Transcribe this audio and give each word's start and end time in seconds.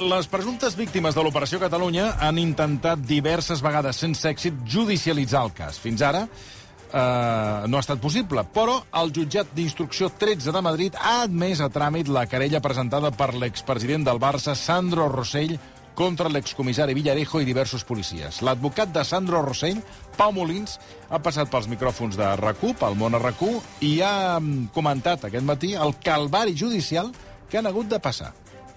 Les 0.00 0.26
presumptes 0.26 0.74
víctimes 0.78 1.14
de 1.14 1.22
l'Operació 1.22 1.60
Catalunya 1.60 2.14
han 2.24 2.38
intentat 2.40 3.02
diverses 3.04 3.60
vegades 3.62 3.98
sense 4.00 4.24
èxit 4.28 4.64
judicialitzar 4.64 5.44
el 5.46 5.52
cas. 5.56 5.78
Fins 5.82 6.02
ara 6.02 6.22
eh, 6.92 7.68
no 7.68 7.76
ha 7.76 7.82
estat 7.82 8.00
possible, 8.00 8.44
però 8.54 8.78
el 9.02 9.12
jutjat 9.14 9.52
d'instrucció 9.54 10.10
13 10.18 10.54
de 10.54 10.64
Madrid 10.64 10.96
ha 10.98 11.22
admès 11.26 11.60
a 11.60 11.70
tràmit 11.72 12.08
la 12.08 12.24
querella 12.26 12.62
presentada 12.64 13.12
per 13.12 13.34
l'expresident 13.34 14.08
del 14.08 14.20
Barça, 14.22 14.56
Sandro 14.56 15.08
Rossell, 15.12 15.58
contra 15.94 16.30
l'excomissari 16.32 16.94
Villarejo 16.96 17.42
i 17.42 17.48
diversos 17.48 17.84
policies. 17.84 18.40
L'advocat 18.42 18.92
de 18.94 19.04
Sandro 19.04 19.42
Rossell, 19.44 19.82
Pau 20.16 20.32
Molins, 20.32 20.78
ha 21.12 21.20
passat 21.22 21.52
pels 21.52 21.68
micròfons 21.68 22.16
de 22.16 22.30
RAC1, 22.40 22.78
pel 22.80 22.96
món 22.96 23.14
a 23.14 23.20
RAC1, 23.20 23.60
i 23.84 23.98
ha 24.00 24.14
mm, 24.40 24.70
comentat 24.74 25.28
aquest 25.28 25.44
matí 25.44 25.74
el 25.76 25.98
calvari 26.02 26.56
judicial 26.56 27.12
que 27.50 27.60
han 27.60 27.68
hagut 27.68 27.92
de 27.92 28.00
passar. 28.00 28.32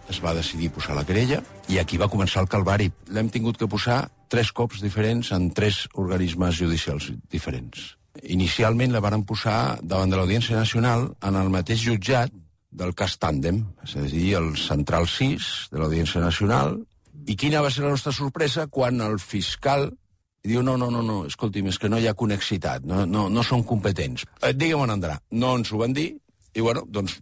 Es 0.09 0.21
va 0.23 0.35
decidir 0.37 0.71
posar 0.73 0.95
la 0.97 1.05
querella 1.07 1.41
i 1.71 1.79
aquí 1.81 1.97
va 1.97 2.09
començar 2.11 2.43
el 2.43 2.49
calvari. 2.51 2.91
L'hem 3.09 3.29
tingut 3.33 3.57
que 3.57 3.69
posar 3.69 4.05
tres 4.29 4.51
cops 4.51 4.81
diferents 4.83 5.31
en 5.35 5.49
tres 5.55 5.85
organismes 5.93 6.57
judicials 6.57 7.11
diferents. 7.31 7.95
Inicialment 8.23 8.93
la 8.93 9.03
varen 9.03 9.25
posar 9.27 9.77
davant 9.83 10.11
de 10.11 10.17
l'Audiència 10.19 10.55
Nacional 10.57 11.09
en 11.25 11.35
el 11.35 11.51
mateix 11.51 11.83
jutjat 11.83 12.33
del 12.75 12.93
cas 12.95 13.17
Tàndem, 13.19 13.61
és 13.83 13.95
a 13.95 14.03
dir, 14.07 14.33
el 14.39 14.55
Central 14.59 15.07
6 15.07 15.69
de 15.71 15.79
l'Audiència 15.79 16.23
Nacional. 16.23 16.79
I 17.25 17.35
quina 17.39 17.63
va 17.63 17.71
ser 17.71 17.85
la 17.85 17.93
nostra 17.95 18.13
sorpresa 18.15 18.67
quan 18.67 18.99
el 19.01 19.19
fiscal 19.19 19.89
diu, 20.45 20.61
no, 20.61 20.75
no, 20.77 20.91
no, 20.93 21.01
no, 21.01 21.23
escolti'm, 21.25 21.71
és 21.71 21.79
que 21.81 21.89
no 21.89 21.99
hi 21.99 22.07
ha 22.07 22.13
conexitat, 22.17 22.85
no, 22.85 23.03
no, 23.09 23.27
no 23.33 23.43
són 23.43 23.63
competents. 23.65 24.27
Eh, 24.41 24.53
Digue'm 24.53 24.83
on 24.85 24.93
andrà. 24.93 25.17
No 25.33 25.55
ens 25.57 25.71
ho 25.73 25.79
van 25.81 25.95
dir, 25.95 26.11
i 26.53 26.63
bueno, 26.63 26.85
doncs, 26.87 27.17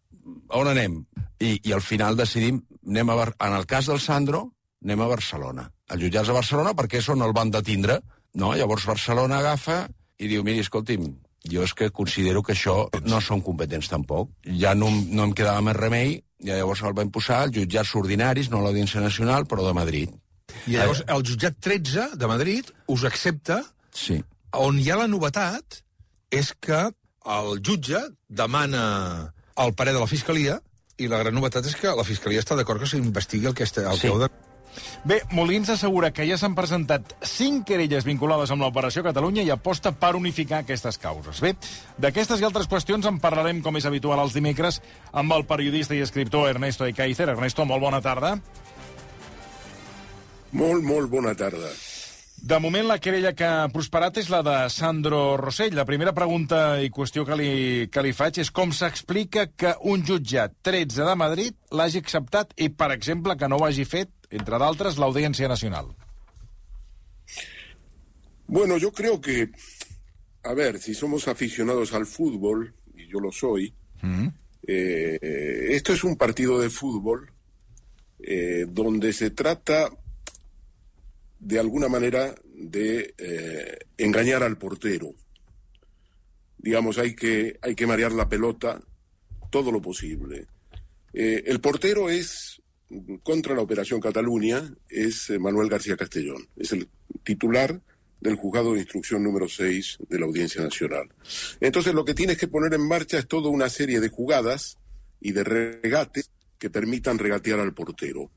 on 0.49 0.67
anem? 0.71 0.99
I, 1.39 1.59
i 1.63 1.73
al 1.75 1.81
final 1.81 2.15
decidim, 2.15 2.61
anem 2.87 3.09
a, 3.09 3.15
Bar- 3.19 3.35
en 3.39 3.53
el 3.57 3.65
cas 3.65 3.87
del 3.91 3.99
Sandro, 3.99 4.45
anem 4.83 5.01
a 5.01 5.07
Barcelona. 5.11 5.67
Els 5.91 6.01
jutjats 6.05 6.27
de 6.31 6.35
Barcelona 6.37 6.73
perquè 6.77 6.99
és 7.01 7.09
on 7.09 7.21
el 7.21 7.33
van 7.35 7.51
detindre. 7.51 7.99
No? 8.39 8.53
Llavors 8.57 8.85
Barcelona 8.89 9.37
agafa 9.43 9.83
i 10.17 10.27
diu, 10.31 10.43
miri, 10.43 10.63
escolti'm, 10.63 11.09
jo 11.51 11.63
és 11.67 11.73
que 11.75 11.89
considero 11.91 12.41
que 12.41 12.53
això 12.55 12.87
no 13.03 13.19
són 13.21 13.41
competents 13.43 13.89
tampoc. 13.91 14.29
Ja 14.47 14.73
no, 14.73 14.89
no 14.89 15.27
em 15.27 15.33
quedava 15.35 15.61
més 15.61 15.75
remei, 15.75 16.15
i 16.43 16.49
llavors 16.51 16.81
el 16.83 16.95
vam 16.97 17.11
posar 17.11 17.41
als 17.43 17.53
jutjats 17.57 17.91
ordinaris, 17.99 18.49
no 18.49 18.59
a 18.59 18.63
l'Audiència 18.65 19.01
Nacional, 19.03 19.45
però 19.45 19.65
de 19.67 19.73
Madrid. 19.75 20.09
I 20.67 20.77
llavors 20.77 21.03
el 21.07 21.23
jutjat 21.27 21.55
13 21.59 22.09
de 22.19 22.27
Madrid 22.27 22.71
us 22.87 23.03
accepta 23.07 23.61
Sí. 23.93 24.21
on 24.53 24.79
hi 24.79 24.89
ha 24.91 24.97
la 24.97 25.07
novetat 25.07 25.81
és 26.31 26.53
que 26.59 26.79
el 27.25 27.59
jutge 27.63 27.99
demana 28.29 29.32
el 29.57 29.73
parer 29.77 29.93
de 29.93 29.99
la 30.01 30.07
Fiscalia 30.07 30.59
i 30.97 31.07
la 31.09 31.19
gran 31.23 31.33
novetat 31.35 31.65
és 31.65 31.75
que 31.75 31.91
la 31.95 32.05
Fiscalia 32.05 32.41
està 32.43 32.55
d'acord 32.57 32.81
que 32.81 32.89
s'investigui 32.89 33.47
el 33.49 33.55
que, 33.57 33.65
està, 33.65 33.85
el 33.89 33.97
Sí. 33.97 34.07
que 34.07 34.13
heu 34.13 34.19
de... 34.21 34.29
Bé, 35.05 35.19
Molins 35.29 35.69
assegura 35.69 36.09
que 36.09 36.25
ja 36.25 36.33
s'han 36.37 36.55
presentat 36.57 37.11
cinc 37.21 37.67
querelles 37.69 38.05
vinculades 38.07 38.49
amb 38.49 38.63
l'Operació 38.65 39.03
Catalunya 39.05 39.43
i 39.45 39.51
aposta 39.53 39.91
per 39.91 40.15
unificar 40.17 40.63
aquestes 40.63 40.97
causes. 40.97 41.41
Bé, 41.45 41.51
d'aquestes 42.01 42.41
i 42.41 42.47
altres 42.47 42.65
qüestions 42.71 43.05
en 43.05 43.19
parlarem, 43.21 43.61
com 43.61 43.77
és 43.77 43.85
habitual, 43.85 44.19
els 44.23 44.33
dimecres 44.33 44.81
amb 45.11 45.33
el 45.37 45.45
periodista 45.45 45.93
i 45.93 46.01
escriptor 46.01 46.49
Ernesto 46.49 46.87
Ekaizer. 46.89 47.29
Ernesto, 47.29 47.65
molt 47.69 47.85
bona 47.85 48.01
tarda. 48.01 48.39
Molt, 50.53 50.83
molt 50.83 51.09
bona 51.09 51.35
tarda. 51.37 51.69
De 52.43 52.57
moment, 52.59 52.83
la 52.83 52.97
querella 52.99 53.29
que 53.39 53.47
ha 53.47 53.69
prosperat 53.71 54.17
és 54.19 54.27
la 54.27 54.41
de 54.43 54.53
Sandro 54.67 55.37
Rossell. 55.39 55.77
La 55.79 55.85
primera 55.87 56.11
pregunta 56.11 56.57
i 56.83 56.89
qüestió 56.91 57.23
que 57.23 57.37
li, 57.39 57.53
que 57.87 58.03
li 58.03 58.11
faig 58.11 58.41
és 58.43 58.51
com 58.51 58.73
s'explica 58.75 59.45
que 59.55 59.71
un 59.87 60.03
jutjat 60.03 60.57
13 60.67 61.07
de 61.07 61.13
Madrid 61.21 61.55
l'hagi 61.71 62.01
acceptat 62.03 62.51
i, 62.59 62.67
per 62.67 62.89
exemple, 62.97 63.37
que 63.39 63.47
no 63.47 63.61
ho 63.61 63.63
hagi 63.63 63.87
fet, 63.87 64.11
entre 64.27 64.59
d'altres, 64.59 64.99
l'Audiència 64.99 65.47
Nacional. 65.47 65.87
Bueno, 68.45 68.75
yo 68.75 68.91
creo 68.91 69.21
que, 69.21 69.47
a 70.43 70.53
ver, 70.53 70.79
si 70.79 70.93
somos 70.93 71.29
aficionados 71.29 71.93
al 71.93 72.05
fútbol, 72.05 72.73
y 72.93 73.07
yo 73.07 73.21
lo 73.21 73.31
soy, 73.31 73.73
eh, 74.67 75.67
esto 75.71 75.93
es 75.93 76.03
un 76.03 76.17
partido 76.17 76.59
de 76.59 76.69
fútbol 76.69 77.31
eh, 78.19 78.65
donde 78.67 79.13
se 79.13 79.29
trata 79.29 79.91
de 81.43 81.59
alguna 81.59 81.89
manera 81.89 82.33
de 82.45 83.13
eh, 83.17 83.77
engañar 83.97 84.43
al 84.43 84.57
portero. 84.57 85.13
Digamos, 86.57 86.97
hay 86.97 87.15
que, 87.15 87.59
hay 87.61 87.75
que 87.75 87.85
marear 87.85 88.13
la 88.13 88.29
pelota 88.29 88.81
todo 89.49 89.71
lo 89.71 89.81
posible. 89.81 90.47
Eh, 91.11 91.43
el 91.45 91.59
portero 91.59 92.09
es, 92.09 92.61
contra 93.23 93.53
la 93.55 93.61
Operación 93.61 93.99
Cataluña, 93.99 94.73
es 94.87 95.29
eh, 95.29 95.37
Manuel 95.37 95.69
García 95.69 95.97
Castellón. 95.97 96.47
Es 96.55 96.71
el 96.71 96.87
titular 97.23 97.81
del 98.21 98.35
juzgado 98.35 98.73
de 98.73 98.79
instrucción 98.79 99.21
número 99.21 99.49
6 99.49 99.97
de 100.07 100.19
la 100.19 100.25
Audiencia 100.25 100.61
Nacional. 100.61 101.09
Entonces 101.59 101.93
lo 101.93 102.05
que 102.05 102.13
tienes 102.13 102.37
que 102.37 102.47
poner 102.47 102.73
en 102.73 102.87
marcha 102.87 103.19
es 103.19 103.27
toda 103.27 103.49
una 103.49 103.67
serie 103.67 103.99
de 103.99 104.07
jugadas 104.07 104.77
y 105.19 105.33
de 105.33 105.43
regates 105.43 106.31
que 106.57 106.69
permitan 106.69 107.19
regatear 107.19 107.59
al 107.59 107.73
portero. 107.73 108.31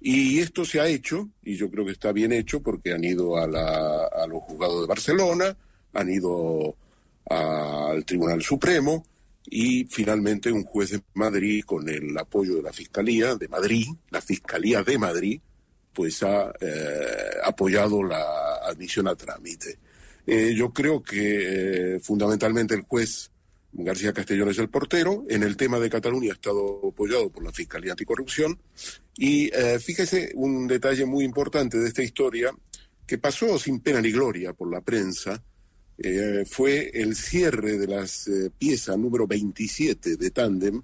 Y 0.00 0.40
esto 0.40 0.64
se 0.64 0.80
ha 0.80 0.86
hecho, 0.88 1.28
y 1.42 1.56
yo 1.56 1.70
creo 1.70 1.84
que 1.86 1.92
está 1.92 2.12
bien 2.12 2.32
hecho, 2.32 2.60
porque 2.62 2.92
han 2.92 3.04
ido 3.04 3.36
a, 3.38 3.46
la- 3.46 4.06
a 4.06 4.26
los 4.26 4.42
juzgados 4.42 4.82
de 4.82 4.86
Barcelona, 4.86 5.56
han 5.94 6.10
ido 6.10 6.76
al 7.30 8.04
Tribunal 8.04 8.42
Supremo, 8.42 9.04
y 9.46 9.84
finalmente 9.84 10.50
un 10.52 10.64
juez 10.64 10.90
de 10.90 11.02
Madrid, 11.14 11.62
con 11.64 11.88
el 11.88 12.16
apoyo 12.16 12.56
de 12.56 12.62
la 12.62 12.72
Fiscalía 12.72 13.34
de 13.36 13.48
Madrid, 13.48 13.86
la 14.10 14.20
Fiscalía 14.20 14.82
de 14.82 14.98
Madrid, 14.98 15.40
pues 15.92 16.22
ha 16.22 16.52
eh, 16.60 17.36
apoyado 17.44 18.02
la 18.02 18.56
admisión 18.66 19.06
a 19.06 19.14
trámite. 19.14 19.78
Eh, 20.26 20.54
yo 20.56 20.72
creo 20.72 21.02
que 21.02 21.96
eh, 21.96 22.00
fundamentalmente 22.00 22.74
el 22.74 22.82
juez 22.82 23.30
García 23.76 24.12
Castellón 24.12 24.50
es 24.50 24.58
el 24.58 24.68
portero. 24.68 25.24
En 25.28 25.42
el 25.42 25.56
tema 25.56 25.78
de 25.80 25.90
Cataluña 25.90 26.30
ha 26.30 26.34
estado 26.34 26.80
apoyado 26.88 27.28
por 27.30 27.42
la 27.44 27.52
Fiscalía 27.52 27.92
Anticorrupción. 27.92 28.58
Y 29.16 29.46
eh, 29.54 29.78
fíjese 29.80 30.30
un 30.34 30.66
detalle 30.66 31.04
muy 31.06 31.24
importante 31.24 31.78
de 31.78 31.88
esta 31.88 32.02
historia 32.02 32.52
que 33.06 33.18
pasó 33.18 33.58
sin 33.58 33.80
pena 33.80 34.00
ni 34.00 34.10
gloria 34.12 34.52
por 34.52 34.70
la 34.70 34.80
prensa. 34.80 35.42
eh, 35.98 36.44
fue 36.48 36.90
el 36.94 37.14
cierre 37.14 37.78
de 37.78 37.86
las 37.86 38.26
eh, 38.28 38.50
piezas 38.58 38.96
número 38.98 39.26
27 39.28 40.16
de 40.16 40.30
Tandem 40.30 40.82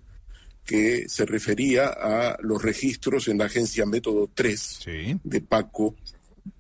que 0.65 1.09
se 1.09 1.27
refería 1.27 1.87
a 1.89 2.37
los 2.43 2.63
registros 2.63 3.27
en 3.27 3.39
la 3.39 3.47
agencia 3.47 3.85
Método 3.87 4.31
3 4.33 4.61
Sí. 4.61 5.19
de 5.25 5.41
Paco. 5.41 5.97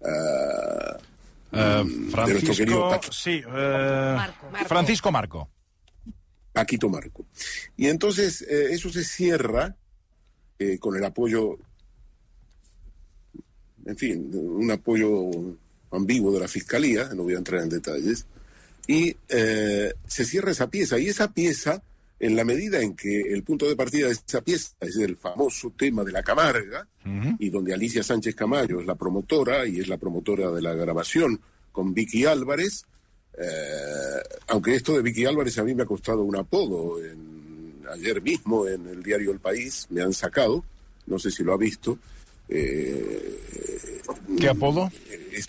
Uh, 0.01 0.97
de 1.53 2.33
nuestro 2.33 2.55
querido 2.55 2.89
Francisco... 2.89 3.13
Sí, 3.13 3.43
eh, 3.47 4.17
Francisco 4.67 5.13
Marco. 5.13 5.49
Paquito 6.60 6.91
Marco. 6.91 7.25
Y 7.75 7.87
entonces 7.87 8.43
eh, 8.43 8.69
eso 8.72 8.91
se 8.91 9.03
cierra 9.03 9.75
eh, 10.59 10.78
con 10.78 10.94
el 10.94 11.03
apoyo, 11.03 11.56
en 13.87 13.97
fin, 13.97 14.31
un 14.34 14.71
apoyo 14.71 15.30
ambiguo 15.91 16.30
de 16.34 16.41
la 16.41 16.48
Fiscalía, 16.48 17.15
no 17.15 17.22
voy 17.22 17.34
a 17.34 17.39
entrar 17.39 17.62
en 17.62 17.71
detalles, 17.71 18.27
y 18.86 19.16
eh, 19.30 19.95
se 20.07 20.24
cierra 20.27 20.51
esa 20.51 20.68
pieza. 20.68 20.98
Y 20.98 21.09
esa 21.09 21.33
pieza, 21.33 21.83
en 22.18 22.36
la 22.36 22.45
medida 22.45 22.83
en 22.83 22.95
que 22.95 23.22
el 23.22 23.42
punto 23.42 23.66
de 23.66 23.74
partida 23.74 24.09
de 24.09 24.13
esa 24.13 24.42
pieza 24.42 24.74
es 24.80 24.97
el 24.97 25.16
famoso 25.16 25.72
tema 25.74 26.04
de 26.04 26.13
la 26.13 26.22
Camarga, 26.22 26.86
y 27.39 27.48
donde 27.48 27.72
Alicia 27.72 28.03
Sánchez 28.03 28.34
Camayo 28.34 28.80
es 28.80 28.86
la 28.86 28.97
promotora 28.97 29.66
y 29.66 29.80
es 29.80 29.89
la 29.89 29.97
promotora 29.97 30.51
de 30.51 30.60
la 30.60 30.74
grabación 30.74 31.41
con 31.72 31.95
Vicky 31.95 32.27
Álvarez, 32.27 32.84
eh, 33.41 34.21
aunque 34.48 34.75
esto 34.75 34.95
de 34.95 35.03
Vicky 35.03 35.25
Álvarez 35.25 35.57
a 35.59 35.65
mí 35.65 35.75
me 35.75 35.83
ha 35.83 35.87
costado 35.87 36.22
un 36.22 36.37
apodo. 36.37 37.03
En- 37.04 37.31
ayer 37.92 38.22
mismo 38.22 38.69
en 38.69 38.87
el 38.87 39.03
diario 39.03 39.33
El 39.33 39.41
País 39.41 39.87
me 39.91 40.01
han 40.03 40.13
sacado, 40.13 40.65
no 41.07 41.19
sé 41.19 41.31
si 41.33 41.42
lo 41.42 41.53
ha 41.53 41.57
visto. 41.57 41.98
eh, 42.48 44.01
¿Qué 44.39 44.48
apodo? 44.48 44.91
es- 45.33 45.47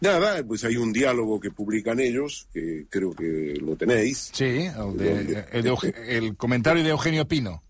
Nada, 0.00 0.42
pues 0.44 0.64
hay 0.64 0.76
un 0.76 0.92
diálogo 0.94 1.38
que 1.38 1.50
publican 1.50 2.00
ellos, 2.00 2.48
que 2.54 2.86
creo 2.88 3.12
que 3.14 3.58
lo 3.60 3.76
tenéis. 3.76 4.30
Sí, 4.32 4.44
el, 4.44 4.96
de, 4.96 5.44
el, 5.52 5.62
de 5.62 5.94
el 6.08 6.36
comentario 6.36 6.82
de 6.82 6.88
Eugenio 6.90 7.28
Pino. 7.28 7.62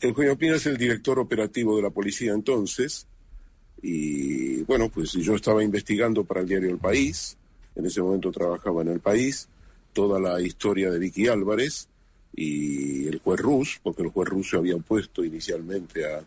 Eugenio 0.00 0.38
Pino 0.38 0.54
es 0.54 0.66
el 0.66 0.76
director 0.76 1.18
operativo 1.18 1.76
de 1.76 1.82
la 1.82 1.90
policía 1.90 2.32
entonces, 2.32 3.06
Y 3.82 4.62
bueno, 4.62 4.88
pues 4.88 5.12
yo 5.12 5.34
estaba 5.34 5.64
investigando 5.64 6.24
para 6.24 6.40
el 6.40 6.46
diario 6.46 6.70
El 6.70 6.78
País, 6.78 7.36
en 7.74 7.86
ese 7.86 8.02
momento 8.02 8.30
trabajaba 8.30 8.82
en 8.82 8.88
El 8.88 9.00
País, 9.00 9.48
toda 9.92 10.20
la 10.20 10.40
historia 10.40 10.90
de 10.90 10.98
Vicky 10.98 11.28
Álvarez 11.28 11.88
y 12.34 13.08
el 13.08 13.18
juez 13.18 13.40
Rus, 13.40 13.80
porque 13.82 14.02
el 14.02 14.10
juez 14.10 14.28
Rus 14.28 14.54
había 14.54 14.76
opuesto 14.76 15.24
inicialmente 15.24 16.04
a, 16.04 16.22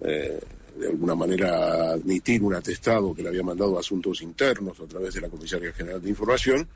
eh, 0.00 0.40
de 0.78 0.88
alguna 0.88 1.14
manera, 1.14 1.92
admitir 1.92 2.42
un 2.42 2.54
atestado 2.54 3.14
que 3.14 3.22
le 3.22 3.28
había 3.28 3.42
mandado 3.42 3.76
a 3.76 3.80
Asuntos 3.80 4.22
Internos 4.22 4.78
a 4.80 4.86
través 4.86 5.14
de 5.14 5.22
la 5.22 5.28
Comisaría 5.28 5.72
General 5.72 6.00
de 6.00 6.08
Información, 6.08 6.68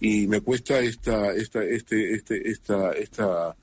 y 0.00 0.26
me 0.26 0.40
cuesta 0.40 0.80
esta, 0.80 1.34
esta, 1.34 1.64
este, 1.64 2.14
este, 2.14 2.50
esta, 2.50 2.92
esta 2.92 3.56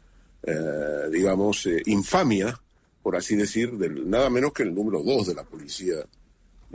eh, 0.44 1.10
digamos, 1.12 1.68
eh, 1.68 1.82
infamia, 1.86 2.60
por 3.02 3.16
así 3.16 3.36
decir, 3.36 3.72
del, 3.74 4.10
nada 4.10 4.30
menos 4.30 4.54
que 4.54 4.64
el 4.64 4.74
número 4.74 5.02
dos 5.04 5.28
de 5.28 5.34
la 5.34 5.44
Policía 5.44 5.96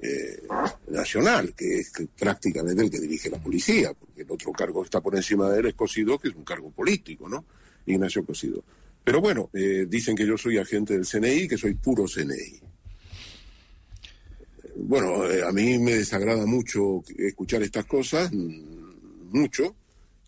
eh, 0.03 0.43
Nacional, 0.89 1.55
que 1.55 1.81
es 1.81 1.93
prácticamente 2.19 2.83
el 2.83 2.91
que 2.91 3.01
dirige 3.01 3.31
la 3.31 3.43
policía, 3.43 3.93
porque 3.95 4.23
el 4.23 4.31
otro 4.31 4.53
cargo 4.53 4.83
que 4.83 4.87
está 4.87 5.01
por 5.01 5.17
encima 5.17 5.49
de 5.51 5.61
él 5.61 5.67
es 5.67 5.75
Cosido, 5.75 6.19
que 6.19 6.29
es 6.29 6.35
un 6.35 6.45
cargo 6.45 6.71
político, 6.71 7.29
¿no? 7.29 7.45
Ignacio 7.87 8.25
Cosido. 8.25 8.63
Pero 9.05 9.21
bueno, 9.21 9.49
dicen 9.53 10.17
que 10.17 10.27
yo 10.27 10.37
soy 10.37 10.59
agente 10.59 10.95
del 10.95 11.07
CNI, 11.07 11.47
que 11.47 11.57
soy 11.57 11.75
puro 11.75 12.07
CNI. 12.07 12.61
Bueno, 14.75 15.23
a 15.47 15.53
mí 15.53 15.79
me 15.79 15.95
desagrada 15.95 16.45
mucho 16.45 17.03
escuchar 17.17 17.63
estas 17.63 17.87
cosas, 17.87 18.31
mucho 18.33 19.77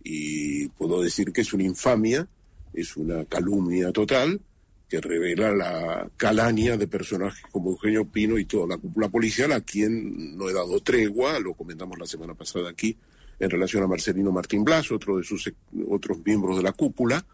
y 0.02 0.68
puedo 0.68 1.02
decir 1.02 1.32
que 1.32 1.42
es 1.42 1.52
una 1.52 1.64
infamia, 1.64 2.26
es 2.72 2.96
una 2.96 3.24
calumnia 3.24 3.92
total 3.92 4.40
que 4.88 5.00
revela 5.00 5.52
la 5.52 6.11
calaña 6.17 6.76
de 6.76 6.88
personajes 6.88 7.43
como 7.50 7.70
Eugenio 7.70 8.06
Pino 8.06 8.38
y 8.38 8.46
toda 8.46 8.67
la 8.67 8.79
cúpula 8.79 9.08
policial 9.08 9.52
a 9.52 9.61
quien 9.61 10.37
no 10.37 10.49
he 10.49 10.55
dado 10.55 10.81
tregua, 10.81 11.38
lo 11.38 11.55
comentamos 11.55 11.99
la 11.99 12.06
semana 12.06 12.35
pasada 12.35 12.70
aquí 12.70 12.96
en 13.38 13.50
relación 13.50 13.82
a 13.82 13.87
Marcelino 13.87 14.32
Martín 14.32 14.64
Blas, 14.64 14.90
otro 14.90 15.19
de 15.19 15.25
sus 15.25 15.52
otros 15.88 16.19
miembros 16.25 16.56
de 16.56 16.62
la 16.62 16.73
cúpula, 16.73 17.25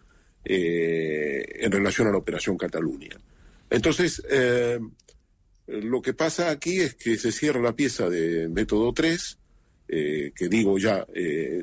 eh, 0.44 1.44
en 1.60 1.72
relación 1.72 2.08
a 2.08 2.10
la 2.10 2.18
Operación 2.18 2.58
Cataluña. 2.58 3.16
Entonces, 3.70 4.22
eh, 4.28 4.78
lo 5.66 6.02
que 6.02 6.12
pasa 6.12 6.50
aquí 6.50 6.80
es 6.80 6.94
que 6.94 7.16
se 7.16 7.32
cierra 7.32 7.62
la 7.62 7.74
pieza 7.74 8.10
de 8.10 8.48
método 8.48 8.92
3, 8.92 9.38
eh, 9.88 10.32
que 10.34 10.48
digo 10.48 10.78
ya 10.78 11.06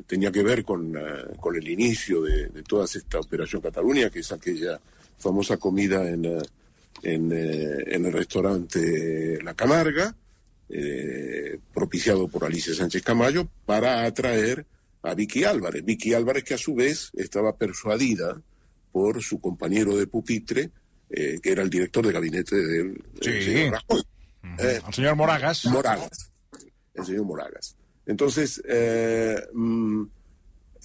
tenía 0.06 0.32
que 0.32 0.42
ver 0.42 0.64
con, 0.64 0.94
con 1.38 1.56
el 1.56 1.68
inicio 1.68 2.22
de, 2.22 2.48
toda 2.66 2.86
esta 2.86 3.20
operación 3.20 3.62
Cataluña, 3.62 4.10
que 4.10 4.20
es 4.20 4.32
aquella 4.32 4.80
famosa 5.22 5.56
comida 5.56 6.08
en, 6.08 6.24
eh, 6.24 6.42
en, 7.02 7.32
en 7.32 8.06
el 8.06 8.12
restaurante 8.12 9.38
La 9.42 9.54
Camarga, 9.54 10.14
propiciado 11.74 12.28
por 12.28 12.44
Alicia 12.44 12.74
Sánchez 12.74 13.02
Camayo, 13.02 13.46
para 13.66 14.04
atraer 14.04 14.64
a 15.02 15.14
Vicky 15.14 15.44
Álvarez. 15.44 15.84
Vicky 15.84 16.14
Álvarez 16.14 16.44
que 16.44 16.54
a 16.54 16.58
su 16.58 16.74
vez 16.74 17.10
estaba 17.14 17.56
persuadida 17.56 18.40
por 18.90 19.22
su 19.22 19.38
compañero 19.38 19.96
de 19.96 20.06
pupitre, 20.06 20.70
que 21.10 21.40
era 21.44 21.62
el 21.62 21.68
director 21.68 22.06
de 22.06 22.12
gabinete 22.12 22.56
del, 22.56 23.04
señor 23.20 23.82
el 24.58 24.94
señor 24.94 25.16
Moragas. 25.16 25.64
Moragas. 25.66 26.30
El 26.94 27.04
señor 27.04 27.24
Moragas. 27.24 27.76
Entonces, 28.06 28.62
eh, 28.68 29.40
mm, 29.52 30.02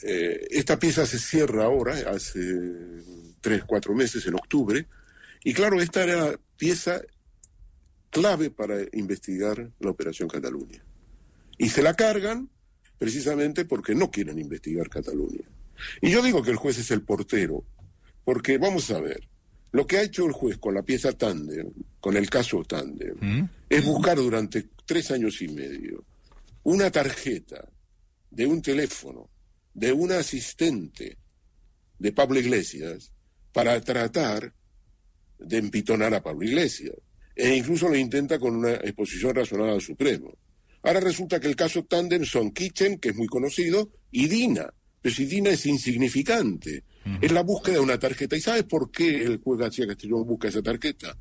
eh, 0.04 0.48
esta 0.52 0.78
pieza 0.78 1.06
se 1.06 1.20
cierra 1.20 1.66
ahora, 1.66 1.94
hace 2.12 2.40
tres, 3.42 3.64
cuatro 3.66 3.94
meses, 3.94 4.26
en 4.26 4.36
octubre, 4.36 4.88
y 5.44 5.54
claro, 5.54 5.82
esta 5.82 6.04
era 6.04 6.40
pieza 6.58 7.02
clave 8.10 8.50
para 8.50 8.78
investigar 8.94 9.72
la 9.80 9.92
Operación 9.92 10.28
Cataluña. 10.28 10.84
Y 11.58 11.70
se 11.70 11.82
la 11.82 11.94
cargan 11.94 12.50
precisamente 12.98 13.66
porque 13.66 13.96
no 13.96 14.10
quieren 14.10 14.40
investigar 14.40 14.90
Cataluña. 14.90 15.46
Y 16.02 16.10
yo 16.10 16.22
digo 16.22 16.42
que 16.42 16.52
el 16.52 16.58
juez 16.58 16.80
es 16.80 16.92
el 16.92 17.04
portero, 17.04 17.64
porque 18.26 18.58
vamos 18.58 18.90
a 18.92 19.00
ver, 19.00 19.28
lo 19.72 19.86
que 19.86 19.98
ha 19.98 20.02
hecho 20.02 20.26
el 20.26 20.32
juez 20.32 20.58
con 20.58 20.74
la 20.74 20.82
pieza 20.82 21.12
Tandem, 21.14 21.72
con 22.00 22.18
el 22.18 22.30
caso 22.30 22.64
Tandem, 22.64 23.16
¿Mm? 23.20 23.50
es 23.70 23.86
buscar 23.86 24.18
durante 24.18 24.70
tres 24.86 25.12
años 25.12 25.42
y 25.42 25.50
medio 25.50 26.04
una 26.64 26.90
tarjeta 26.92 27.68
de 28.32 28.46
un 28.46 28.62
teléfono 28.62 29.30
de 29.74 29.94
un 29.94 30.12
asistente 30.12 31.18
de 32.00 32.12
Pablo 32.12 32.40
Iglesias 32.40 33.14
para 33.52 33.80
tratar 33.82 34.54
de 35.40 35.58
empitonar 35.58 36.14
a 36.14 36.22
Pablo 36.22 36.46
Iglesias. 36.46 36.96
E 37.36 37.56
incluso 37.56 37.88
lo 37.88 37.96
intenta 37.96 38.40
con 38.40 38.56
una 38.56 38.74
exposición 38.74 39.36
razonada 39.36 39.74
al 39.74 39.82
Supremo. 39.82 40.34
Ahora 40.84 41.00
resulta 41.00 41.40
que 41.40 41.48
el 41.48 41.56
caso 41.56 41.84
Tandem 41.84 42.26
son 42.26 42.52
Kitchen, 42.52 42.98
que 42.98 43.10
es 43.10 43.16
muy 43.16 43.28
conocido, 43.28 43.92
y 44.12 44.28
Dina. 44.28 44.74
Pero 45.02 45.14
si 45.14 45.26
Dina 45.26 45.52
es 45.52 45.66
insignificante. 45.66 46.84
Es 47.22 47.32
la 47.32 47.42
búsqueda 47.42 47.76
de 47.76 47.82
una 47.82 48.00
tarjeta. 48.00 48.36
¿Y 48.36 48.42
sabes 48.42 48.64
por 48.64 48.92
qué 48.92 49.24
el 49.24 49.38
juez 49.38 49.60
García 49.60 49.88
Castellón 49.88 50.26
busca 50.26 50.50
esa 50.50 50.62
tarjeta? 50.62 51.18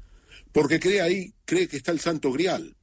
Porque 0.53 0.81
cree 0.81 1.01
ahí, 1.01 1.33
cree 1.45 1.69
que 1.69 1.77
está 1.77 1.93
el 1.93 2.01
santo 2.01 2.33
grial. 2.33 2.77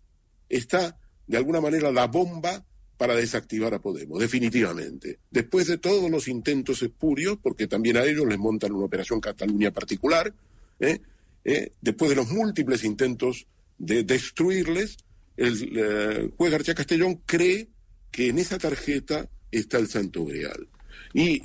Está 0.47 0.97
de 1.27 1.37
alguna 1.37 1.59
manera 1.59 1.91
la 1.91 2.07
bomba 2.07 2.65
para 2.97 3.15
desactivar 3.15 3.73
a 3.73 3.81
Podemos, 3.81 4.19
definitivamente. 4.19 5.19
Después 5.31 5.67
de 5.67 5.77
todos 5.77 6.09
los 6.09 6.27
intentos 6.27 6.81
espurios, 6.81 7.37
porque 7.41 7.67
también 7.67 7.97
a 7.97 8.03
ellos 8.03 8.25
les 8.27 8.37
montan 8.37 8.71
una 8.71 8.85
operación 8.85 9.19
Cataluña 9.19 9.71
particular, 9.71 10.33
¿eh? 10.79 10.99
¿Eh? 11.45 11.71
después 11.81 12.09
de 12.09 12.15
los 12.15 12.29
múltiples 12.31 12.83
intentos 12.83 13.47
de 13.77 14.03
destruirles, 14.03 14.97
el 15.35 15.71
eh, 15.75 16.31
juez 16.37 16.51
García 16.51 16.75
Castellón 16.75 17.21
cree 17.25 17.67
que 18.11 18.29
en 18.29 18.39
esa 18.39 18.57
tarjeta 18.57 19.27
está 19.51 19.77
el 19.79 19.87
Santo 19.87 20.25
Grial. 20.25 20.67
Y 21.13 21.41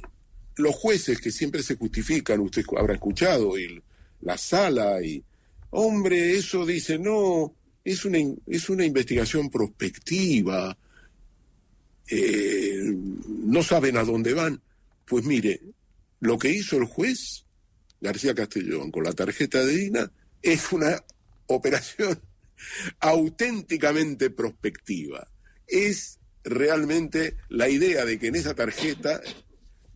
los 0.57 0.75
jueces 0.75 1.21
que 1.21 1.31
siempre 1.31 1.63
se 1.63 1.77
justifican, 1.77 2.41
usted 2.41 2.65
habrá 2.79 2.95
escuchado, 2.95 3.59
y 3.59 3.83
la 4.21 4.37
sala, 4.37 5.03
y 5.03 5.25
hombre, 5.71 6.37
eso 6.37 6.67
dice, 6.67 6.99
no, 6.99 7.55
es 7.85 8.05
una, 8.05 8.19
es 8.47 8.69
una 8.69 8.85
investigación 8.85 9.51
prospectiva, 9.51 10.77
eh, 12.11 12.83
no 13.45 13.63
saben 13.63 13.97
a 13.97 14.05
dónde 14.05 14.35
van. 14.35 14.61
Pues 15.05 15.25
mire, 15.25 15.61
lo 16.21 16.39
que 16.39 16.51
hizo 16.51 16.77
el 16.77 16.85
juez 16.85 17.45
García 18.01 18.35
Castellón 18.35 18.91
con 18.91 19.05
la 19.05 19.13
tarjeta 19.13 19.65
de 19.65 19.77
Dina 19.77 20.13
es 20.43 20.73
una 20.73 21.03
operación 21.47 22.21
auténticamente 23.01 24.31
prospectiva. 24.31 25.27
Es 25.67 26.19
realmente 26.45 27.37
la 27.49 27.69
idea 27.69 28.05
de 28.05 28.19
que 28.19 28.29
en 28.29 28.37
esa 28.37 28.55
tarjeta 28.55 29.21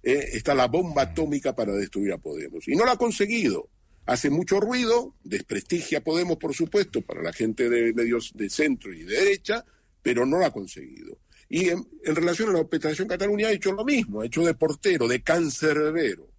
eh, 0.03 0.31
está 0.33 0.55
la 0.55 0.67
bomba 0.67 1.03
atómica 1.03 1.55
para 1.55 1.73
destruir 1.73 2.13
a 2.13 2.19
Podemos. 2.19 2.67
Y 2.69 2.75
no 2.75 2.85
la 2.85 2.93
ha 2.93 2.97
conseguido 2.97 3.69
hace 4.05 4.31
mucho 4.31 4.59
ruido, 4.61 5.15
desprestigia 5.23 5.99
a 5.99 6.05
Podemos, 6.05 6.37
por 6.37 6.55
supuesto, 6.55 7.03
para 7.03 7.23
la 7.23 7.33
gente 7.33 7.71
de 7.71 7.93
medios 7.93 8.33
de 8.35 8.51
centro 8.51 8.93
y 8.93 9.05
de 9.05 9.15
derecha, 9.15 9.65
pero 10.03 10.27
no 10.27 10.39
lo 10.39 10.47
ha 10.47 10.53
conseguido. 10.53 11.19
Y 11.53 11.69
en, 11.69 11.85
relación 12.17 12.49
a 12.49 12.53
la 12.55 12.61
Operación 12.61 13.07
Cataluña 13.07 13.49
ha 13.49 13.53
hecho 13.53 13.73
lo 13.73 13.85
mismo, 13.85 14.23
ha 14.23 14.27
hecho 14.27 14.41
de 14.41 14.55
portero, 14.55 15.07
de 15.07 15.21
cancerbero 15.23 16.31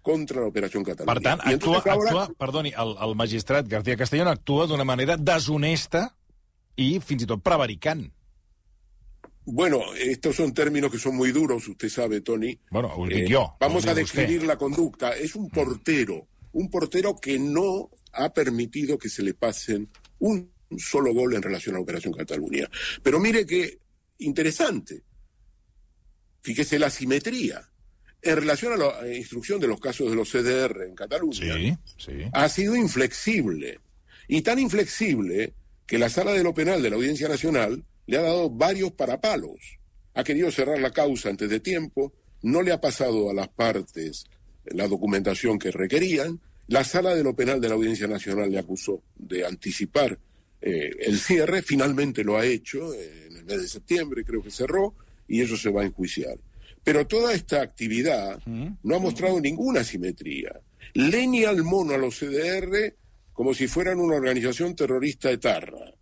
contra 0.00 0.40
la 0.40 0.46
Operación 0.46 0.82
Catalunya. 0.82 1.12
Per 1.12 1.22
tant, 1.22 1.42
actua, 1.44 1.82
ahora... 1.84 2.08
actua, 2.08 2.24
perdoni, 2.40 2.72
el, 2.72 2.94
el 3.04 3.12
magistrat 3.20 3.68
García 3.68 3.98
Castellón 4.00 4.32
actua 4.32 4.64
d'una 4.64 4.86
manera 4.88 5.18
deshonesta 5.20 6.06
i 6.80 6.94
fins 7.04 7.26
i 7.26 7.28
tot 7.28 7.44
prevaricant. 7.44 8.06
Bueno, 9.44 9.82
estos 10.00 10.40
son 10.40 10.54
términos 10.56 10.90
que 10.90 10.98
son 10.98 11.20
muy 11.20 11.36
duros, 11.36 11.68
usted 11.68 11.92
sabe, 11.92 12.22
Tony. 12.22 12.56
Bueno, 12.70 12.96
dic 13.10 13.28
eh. 13.28 13.46
Vamos 13.60 13.84
a 13.86 13.94
describir 13.94 14.44
la 14.44 14.56
conducta. 14.56 15.12
Es 15.12 15.34
un 15.36 15.50
portero 15.50 16.30
un 16.52 16.70
portero 16.70 17.16
que 17.16 17.38
no 17.38 17.90
ha 18.12 18.32
permitido 18.32 18.98
que 18.98 19.08
se 19.08 19.22
le 19.22 19.34
pasen 19.34 19.88
un 20.18 20.50
solo 20.78 21.12
gol 21.12 21.34
en 21.34 21.42
relación 21.42 21.74
a 21.74 21.78
la 21.78 21.82
Operación 21.82 22.14
Cataluña. 22.14 22.68
Pero 23.02 23.20
mire 23.20 23.46
qué 23.46 23.79
interesante. 24.20 25.02
Fíjese 26.42 26.78
la 26.78 26.90
simetría. 26.90 27.66
En 28.22 28.36
relación 28.36 28.74
a 28.74 28.76
la 28.76 29.14
instrucción 29.14 29.60
de 29.60 29.66
los 29.66 29.80
casos 29.80 30.10
de 30.10 30.16
los 30.16 30.30
CDR 30.30 30.84
en 30.86 30.94
Cataluña, 30.94 31.80
ha 32.32 32.48
sido 32.48 32.76
inflexible. 32.76 33.80
Y 34.28 34.42
tan 34.42 34.58
inflexible 34.58 35.54
que 35.86 35.98
la 35.98 36.08
Sala 36.08 36.32
de 36.32 36.44
lo 36.44 36.54
Penal 36.54 36.82
de 36.82 36.90
la 36.90 36.96
Audiencia 36.96 37.28
Nacional 37.28 37.82
le 38.06 38.18
ha 38.18 38.22
dado 38.22 38.50
varios 38.50 38.92
parapalos. 38.92 39.78
Ha 40.14 40.22
querido 40.22 40.50
cerrar 40.50 40.78
la 40.80 40.92
causa 40.92 41.30
antes 41.30 41.48
de 41.48 41.60
tiempo, 41.60 42.12
no 42.42 42.62
le 42.62 42.72
ha 42.72 42.80
pasado 42.80 43.30
a 43.30 43.34
las 43.34 43.48
partes 43.48 44.26
la 44.64 44.86
documentación 44.86 45.58
que 45.58 45.70
requerían. 45.70 46.40
La 46.68 46.84
sala 46.84 47.14
de 47.14 47.24
lo 47.24 47.34
penal 47.34 47.60
de 47.60 47.68
la 47.68 47.74
Audiencia 47.74 48.06
Nacional 48.06 48.50
le 48.50 48.58
acusó 48.58 49.02
de 49.16 49.44
anticipar 49.44 50.18
eh, 50.60 50.90
el 51.00 51.18
cierre, 51.18 51.62
finalmente 51.62 52.22
lo 52.22 52.36
ha 52.36 52.44
hecho 52.44 52.92
eh, 52.92 53.28
el 53.40 53.46
mes 53.46 53.62
de 53.62 53.68
septiembre, 53.68 54.24
creo 54.24 54.42
que 54.42 54.50
cerró, 54.50 54.94
y 55.28 55.40
eso 55.42 55.56
se 55.56 55.70
va 55.70 55.82
a 55.82 55.86
enjuiciar. 55.86 56.36
Pero 56.82 57.06
toda 57.06 57.34
esta 57.34 57.60
actividad 57.60 58.40
no 58.46 58.96
ha 58.96 58.98
mostrado 58.98 59.40
ninguna 59.40 59.84
simetría. 59.84 60.60
Leña 60.94 61.50
al 61.50 61.62
mono 61.62 61.94
a 61.94 61.98
los 61.98 62.18
CDR 62.18 62.94
como 63.32 63.52
si 63.54 63.66
fueran 63.68 64.00
una 64.00 64.16
organización 64.16 64.74
terrorista 64.74 65.30
etarra. 65.30 65.92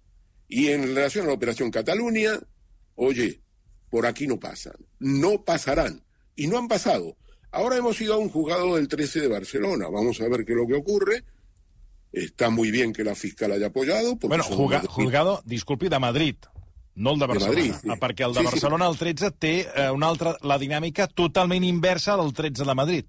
Y 0.48 0.68
en 0.68 0.82
relación 0.94 1.24
a 1.24 1.28
la 1.28 1.34
operación 1.34 1.70
Cataluña, 1.70 2.38
oye, 2.94 3.40
por 3.90 4.06
aquí 4.06 4.26
no 4.26 4.38
pasan, 4.40 4.74
no 4.98 5.42
pasarán, 5.44 6.02
y 6.36 6.46
no 6.46 6.58
han 6.58 6.68
pasado. 6.68 7.16
Ahora 7.50 7.76
hemos 7.76 8.00
ido 8.00 8.14
a 8.14 8.18
un 8.18 8.28
juzgado 8.28 8.76
del 8.76 8.88
13 8.88 9.20
de 9.20 9.28
Barcelona, 9.28 9.88
vamos 9.88 10.20
a 10.20 10.28
ver 10.28 10.44
qué 10.44 10.52
es 10.52 10.58
lo 10.58 10.66
que 10.66 10.74
ocurre. 10.74 11.24
Está 12.12 12.48
muy 12.50 12.70
bien 12.70 12.92
que 12.92 13.04
la 13.04 13.14
fiscal 13.14 13.52
haya 13.52 13.66
apoyado. 13.66 14.16
Bueno, 14.16 14.44
los- 14.48 14.86
juzgado, 14.88 15.42
disculpi, 15.44 15.88
de 15.88 15.98
Madrid, 15.98 16.36
no 16.98 17.12
el 17.14 17.18
de 17.20 17.26
Barcelona. 17.26 17.56
Madrid, 17.58 17.74
sí. 17.82 17.88
Ah, 17.90 17.96
Perquè 17.96 18.26
el 18.26 18.34
de 18.34 18.40
Sí. 18.40 18.46
Barcelona, 18.46 18.88
el 18.88 18.98
13, 18.98 19.30
té 19.32 19.66
eh, 19.74 19.90
una 19.90 20.08
altra, 20.08 20.36
la 20.42 20.58
dinàmica 20.58 21.06
totalment 21.08 21.64
inversa 21.64 22.16
del 22.16 22.32
13 22.32 22.64
de 22.64 22.74
Madrid. 22.74 23.04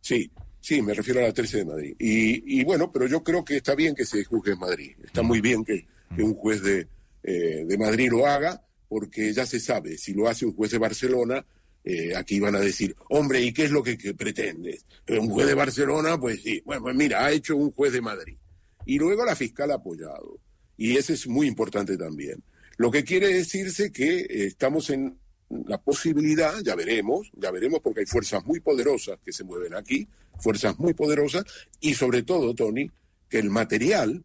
Sí, 0.00 0.30
sí, 0.60 0.82
me 0.82 0.94
refiero 0.94 1.20
a 1.20 1.24
la 1.24 1.32
13 1.32 1.58
de 1.58 1.64
Madrid. 1.64 1.96
Y, 1.98 2.60
y 2.60 2.64
bueno, 2.64 2.90
pero 2.92 3.06
yo 3.06 3.22
creo 3.22 3.44
que 3.44 3.56
está 3.56 3.74
bien 3.74 3.94
que 3.94 4.04
se 4.04 4.24
juzgue 4.24 4.52
en 4.52 4.58
Madrid. 4.58 4.92
Está 5.04 5.22
muy 5.22 5.40
bien 5.40 5.64
que, 5.64 5.86
que 6.14 6.22
un 6.22 6.34
juez 6.34 6.62
de, 6.62 6.88
eh, 7.22 7.64
de 7.66 7.78
Madrid 7.78 8.10
lo 8.10 8.26
haga, 8.26 8.60
porque 8.88 9.32
ya 9.32 9.46
se 9.46 9.58
sabe, 9.60 9.96
si 9.96 10.12
lo 10.12 10.28
hace 10.28 10.44
un 10.44 10.54
juez 10.54 10.70
de 10.72 10.78
Barcelona, 10.78 11.44
eh, 11.84 12.14
aquí 12.14 12.38
van 12.38 12.54
a 12.54 12.60
decir, 12.60 12.94
hombre, 13.08 13.40
¿y 13.40 13.52
qué 13.52 13.64
es 13.64 13.70
lo 13.70 13.82
que, 13.82 13.96
que 13.96 14.12
pretendes? 14.14 14.84
Eh, 15.06 15.18
Un 15.18 15.30
juez 15.30 15.46
de 15.48 15.54
Barcelona, 15.54 16.18
pues 16.18 16.42
sí, 16.42 16.60
bueno, 16.64 16.82
pues 16.82 16.94
mira, 16.94 17.24
ha 17.24 17.32
hecho 17.32 17.56
un 17.56 17.72
juez 17.72 17.92
de 17.92 18.00
Madrid. 18.02 18.36
Y 18.86 18.98
luego 18.98 19.24
la 19.24 19.34
fiscal 19.34 19.70
ha 19.70 19.76
apoyado. 19.76 20.38
Y 20.76 20.96
ese 20.96 21.14
es 21.14 21.26
muy 21.26 21.46
importante 21.46 21.96
también. 21.96 22.42
Lo 22.82 22.90
que 22.90 23.04
quiere 23.04 23.28
decirse 23.28 23.92
que 23.92 24.22
eh, 24.22 24.26
estamos 24.46 24.90
en 24.90 25.16
la 25.68 25.80
posibilidad, 25.80 26.52
ya 26.64 26.74
veremos, 26.74 27.30
ya 27.34 27.52
veremos 27.52 27.78
porque 27.78 28.00
hay 28.00 28.06
fuerzas 28.06 28.44
muy 28.44 28.58
poderosas 28.58 29.20
que 29.24 29.32
se 29.32 29.44
mueven 29.44 29.74
aquí, 29.74 30.08
fuerzas 30.40 30.76
muy 30.80 30.92
poderosas, 30.92 31.44
y 31.78 31.94
sobre 31.94 32.24
todo, 32.24 32.52
Tony, 32.56 32.90
que 33.28 33.38
el 33.38 33.50
material, 33.50 34.24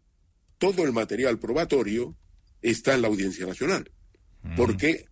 todo 0.57 0.83
el 0.85 0.91
material 0.91 1.37
probatorio, 1.37 2.15
está 2.59 2.95
en 2.95 3.03
la 3.03 3.09
Audiencia 3.09 3.45
Nacional. 3.45 3.91
Porque 4.55 5.05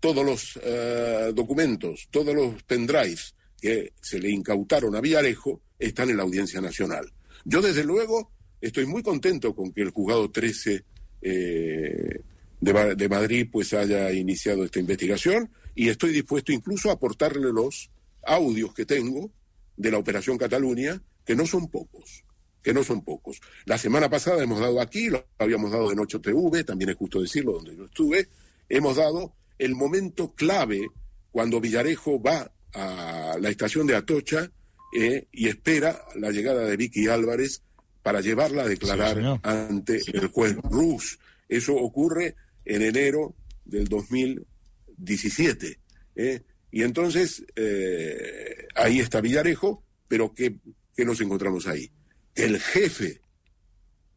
todos 0.00 0.24
los 0.24 0.58
eh, 0.62 1.32
documentos, 1.34 2.08
todos 2.10 2.34
los 2.34 2.62
pendrives 2.62 3.34
que 3.60 3.92
se 4.00 4.18
le 4.18 4.30
incautaron 4.30 4.96
a 4.96 5.02
Villarejo 5.02 5.60
están 5.78 6.08
en 6.08 6.16
la 6.16 6.22
Audiencia 6.22 6.62
Nacional. 6.62 7.12
Yo, 7.44 7.60
desde 7.60 7.84
luego, 7.84 8.32
estoy 8.58 8.86
muy 8.86 9.02
contento 9.02 9.54
con 9.54 9.70
que 9.70 9.82
el 9.82 9.90
juzgado 9.90 10.30
13 10.30 10.82
eh, 11.20 12.22
de, 12.60 12.94
de 12.94 13.08
Madrid 13.08 13.48
pues 13.50 13.72
haya 13.74 14.12
iniciado 14.12 14.64
esta 14.64 14.80
investigación 14.80 15.50
y 15.74 15.88
estoy 15.88 16.12
dispuesto 16.12 16.52
incluso 16.52 16.90
a 16.90 16.94
aportarle 16.94 17.52
los 17.52 17.90
audios 18.24 18.74
que 18.74 18.84
tengo 18.84 19.30
de 19.76 19.90
la 19.90 19.98
Operación 19.98 20.36
Cataluña, 20.36 21.00
que 21.24 21.36
no 21.36 21.46
son 21.46 21.68
pocos, 21.68 22.24
que 22.62 22.74
no 22.74 22.82
son 22.82 23.02
pocos. 23.02 23.40
La 23.64 23.78
semana 23.78 24.10
pasada 24.10 24.42
hemos 24.42 24.60
dado 24.60 24.80
aquí, 24.80 25.08
lo 25.08 25.24
habíamos 25.38 25.70
dado 25.70 25.92
en 25.92 26.00
8 26.00 26.20
TV, 26.20 26.64
también 26.64 26.90
es 26.90 26.96
justo 26.96 27.20
decirlo, 27.20 27.52
donde 27.52 27.76
yo 27.76 27.84
estuve, 27.84 28.28
hemos 28.68 28.96
dado 28.96 29.34
el 29.58 29.74
momento 29.74 30.34
clave 30.34 30.88
cuando 31.30 31.60
Villarejo 31.60 32.20
va 32.20 32.50
a 32.74 33.36
la 33.40 33.48
estación 33.48 33.86
de 33.86 33.96
Atocha 33.96 34.50
eh, 34.96 35.26
y 35.32 35.48
espera 35.48 36.00
la 36.16 36.30
llegada 36.30 36.64
de 36.64 36.76
Vicky 36.76 37.08
Álvarez 37.08 37.62
para 38.02 38.20
llevarla 38.20 38.62
a 38.62 38.68
declarar 38.68 39.40
ante 39.42 40.00
el 40.12 40.28
juez 40.28 40.56
Rus. 40.56 41.18
Eso 41.48 41.74
ocurre 41.76 42.36
en 42.68 42.82
enero 42.82 43.34
del 43.64 43.86
2017. 43.86 45.80
¿eh? 46.14 46.42
Y 46.70 46.82
entonces 46.82 47.44
eh, 47.56 48.68
ahí 48.74 49.00
está 49.00 49.20
Villarejo, 49.20 49.82
pero 50.06 50.32
¿qué, 50.32 50.56
qué 50.94 51.04
nos 51.04 51.20
encontramos 51.20 51.66
ahí? 51.66 51.90
El 52.34 52.60
jefe 52.60 53.20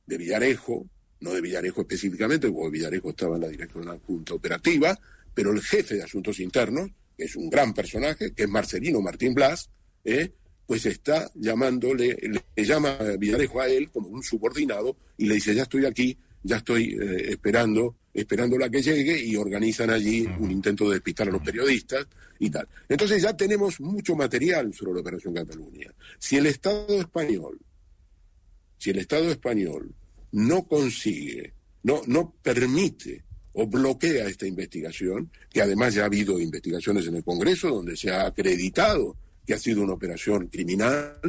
de 0.05 0.17
Villarejo, 0.17 0.87
no 1.21 1.33
de 1.33 1.41
Villarejo 1.41 1.81
específicamente, 1.81 2.51
porque 2.51 2.77
Villarejo 2.77 3.09
estaba 3.09 3.37
en 3.37 3.41
la 3.41 3.47
dirección 3.47 3.85
de 3.85 3.91
la 3.91 3.99
Junta 3.99 4.33
Operativa, 4.33 4.99
pero 5.33 5.51
el 5.51 5.61
jefe 5.61 5.95
de 5.95 6.03
Asuntos 6.03 6.39
Internos, 6.39 6.91
que 7.17 7.23
es 7.23 7.35
un 7.37 7.49
gran 7.49 7.73
personaje, 7.73 8.33
que 8.33 8.43
es 8.43 8.49
Marcelino 8.49 9.01
Martín 9.01 9.33
Blas, 9.33 9.69
¿eh? 10.03 10.33
pues 10.65 10.85
está 10.85 11.31
llamándole, 11.35 12.17
le, 12.21 12.43
le 12.53 12.65
llama 12.65 12.97
Villarejo 13.17 13.61
a 13.61 13.69
él 13.69 13.89
como 13.91 14.09
un 14.09 14.23
subordinado 14.23 14.97
y 15.17 15.27
le 15.27 15.35
dice, 15.35 15.55
ya 15.55 15.63
estoy 15.63 15.85
aquí, 15.85 16.17
ya 16.43 16.57
estoy 16.57 16.97
eh, 16.99 17.31
esperando, 17.31 17.95
esperando 18.13 18.63
a 18.63 18.69
que 18.69 18.81
llegue 18.81 19.23
y 19.23 19.35
organizan 19.35 19.89
allí 19.89 20.27
un 20.39 20.51
intento 20.51 20.87
de 20.89 20.95
despistar 20.95 21.27
a 21.29 21.31
los 21.31 21.41
periodistas 21.41 22.07
y 22.39 22.49
tal. 22.49 22.67
Entonces 22.89 23.21
ya 23.21 23.35
tenemos 23.37 23.79
mucho 23.79 24.15
material 24.15 24.73
sobre 24.73 24.93
la 24.95 25.01
Operación 25.01 25.33
Cataluña. 25.33 25.93
Si 26.19 26.37
el 26.37 26.45
Estado 26.47 26.99
español 26.99 27.57
si 28.77 28.89
el 28.89 28.97
Estado 28.97 29.29
español 29.29 29.93
no 30.31 30.63
consigue, 30.63 31.53
no, 31.83 32.01
no 32.07 32.33
permite 32.41 33.23
o 33.53 33.67
bloquea 33.67 34.27
esta 34.27 34.47
investigación, 34.47 35.29
que 35.51 35.61
además 35.61 35.93
ya 35.93 36.01
ha 36.01 36.05
habido 36.05 36.39
investigaciones 36.39 37.05
en 37.05 37.15
el 37.17 37.23
Congreso 37.23 37.69
donde 37.69 37.95
se 37.95 38.09
ha 38.09 38.25
acreditado 38.25 39.15
que 39.45 39.53
ha 39.53 39.59
sido 39.59 39.83
una 39.83 39.93
operación 39.93 40.47
criminal, 40.47 41.19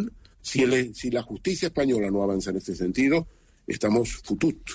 si, 0.41 0.63
el- 0.63 0.95
si 0.95 1.11
la 1.11 1.21
justicia 1.23 1.67
española 1.67 2.11
no 2.11 2.23
avanza 2.23 2.51
en 2.51 2.57
este 2.57 2.75
sentido, 2.75 3.27
estamos 3.73 4.13
futut. 4.25 4.75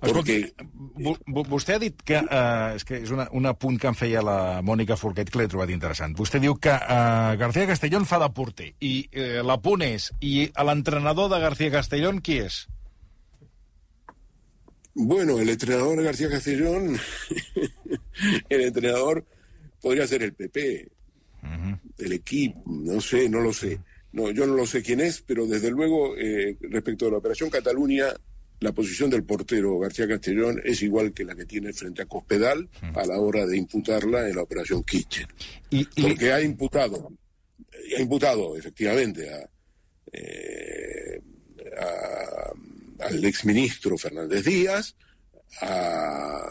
Porque 0.00 0.52
Vo- 0.94 1.16
vo- 1.26 1.44
Vostè 1.48 1.74
ha 1.74 1.80
dit 1.82 1.96
que... 2.04 2.18
Eh, 2.20 2.74
és 2.76 2.84
que 2.84 2.98
és 3.02 3.10
una, 3.10 3.24
un 3.32 3.46
apunt 3.48 3.78
que 3.80 3.88
em 3.88 3.96
feia 3.96 4.20
la 4.22 4.60
Mònica 4.62 4.96
Forquet 5.00 5.30
que 5.32 5.40
l'he 5.40 5.48
trobat 5.48 5.70
interessant. 5.72 6.14
Vostè 6.18 6.38
diu 6.42 6.54
que 6.60 6.72
eh, 6.76 7.36
García 7.40 7.66
Castellón 7.70 8.04
fa 8.06 8.20
de 8.22 8.28
porter 8.36 8.70
i 8.84 8.94
eh, 9.12 9.40
l'apunt 9.42 9.82
és... 9.86 10.10
I 10.20 10.50
l'entrenador 10.64 11.30
de 11.32 11.40
García 11.42 11.72
Castellón 11.72 12.20
qui 12.20 12.38
és? 12.44 12.66
Bueno, 14.94 15.38
el 15.40 15.48
entrenador 15.48 16.00
García 16.02 16.28
Castellón, 16.30 16.96
el 18.48 18.60
entrenador 18.60 19.24
podría 19.80 20.06
ser 20.06 20.22
el 20.22 20.34
PP, 20.34 20.88
el 21.98 22.12
equipo, 22.12 22.62
no 22.66 23.00
sé, 23.00 23.28
no 23.28 23.40
lo 23.40 23.52
sé. 23.52 23.80
No, 24.12 24.30
yo 24.30 24.46
no 24.46 24.54
lo 24.54 24.64
sé 24.66 24.82
quién 24.82 25.00
es, 25.00 25.20
pero 25.22 25.46
desde 25.46 25.70
luego, 25.70 26.16
eh, 26.16 26.56
respecto 26.60 27.08
a 27.08 27.10
la 27.10 27.16
Operación 27.18 27.50
Cataluña, 27.50 28.06
la 28.64 28.72
posición 28.72 29.10
del 29.10 29.22
portero 29.24 29.78
García 29.78 30.08
Castellón 30.08 30.60
es 30.64 30.82
igual 30.82 31.12
que 31.12 31.24
la 31.24 31.34
que 31.34 31.44
tiene 31.44 31.72
frente 31.72 32.02
a 32.02 32.06
Cospedal 32.06 32.68
a 32.94 33.06
la 33.06 33.18
hora 33.20 33.46
de 33.46 33.56
imputarla 33.56 34.28
en 34.28 34.34
la 34.36 34.42
Operación 34.42 34.82
Kitchen. 34.82 35.26
Porque 36.02 36.32
ha 36.32 36.40
imputado, 36.40 37.12
ha 37.96 38.00
imputado 38.00 38.56
efectivamente 38.56 39.28
a, 39.32 39.48
eh, 40.12 41.20
a- 41.78 42.52
al 43.06 43.24
exministro 43.24 43.98
Fernández 43.98 44.44
Díaz, 44.44 44.96
ha 45.60 46.50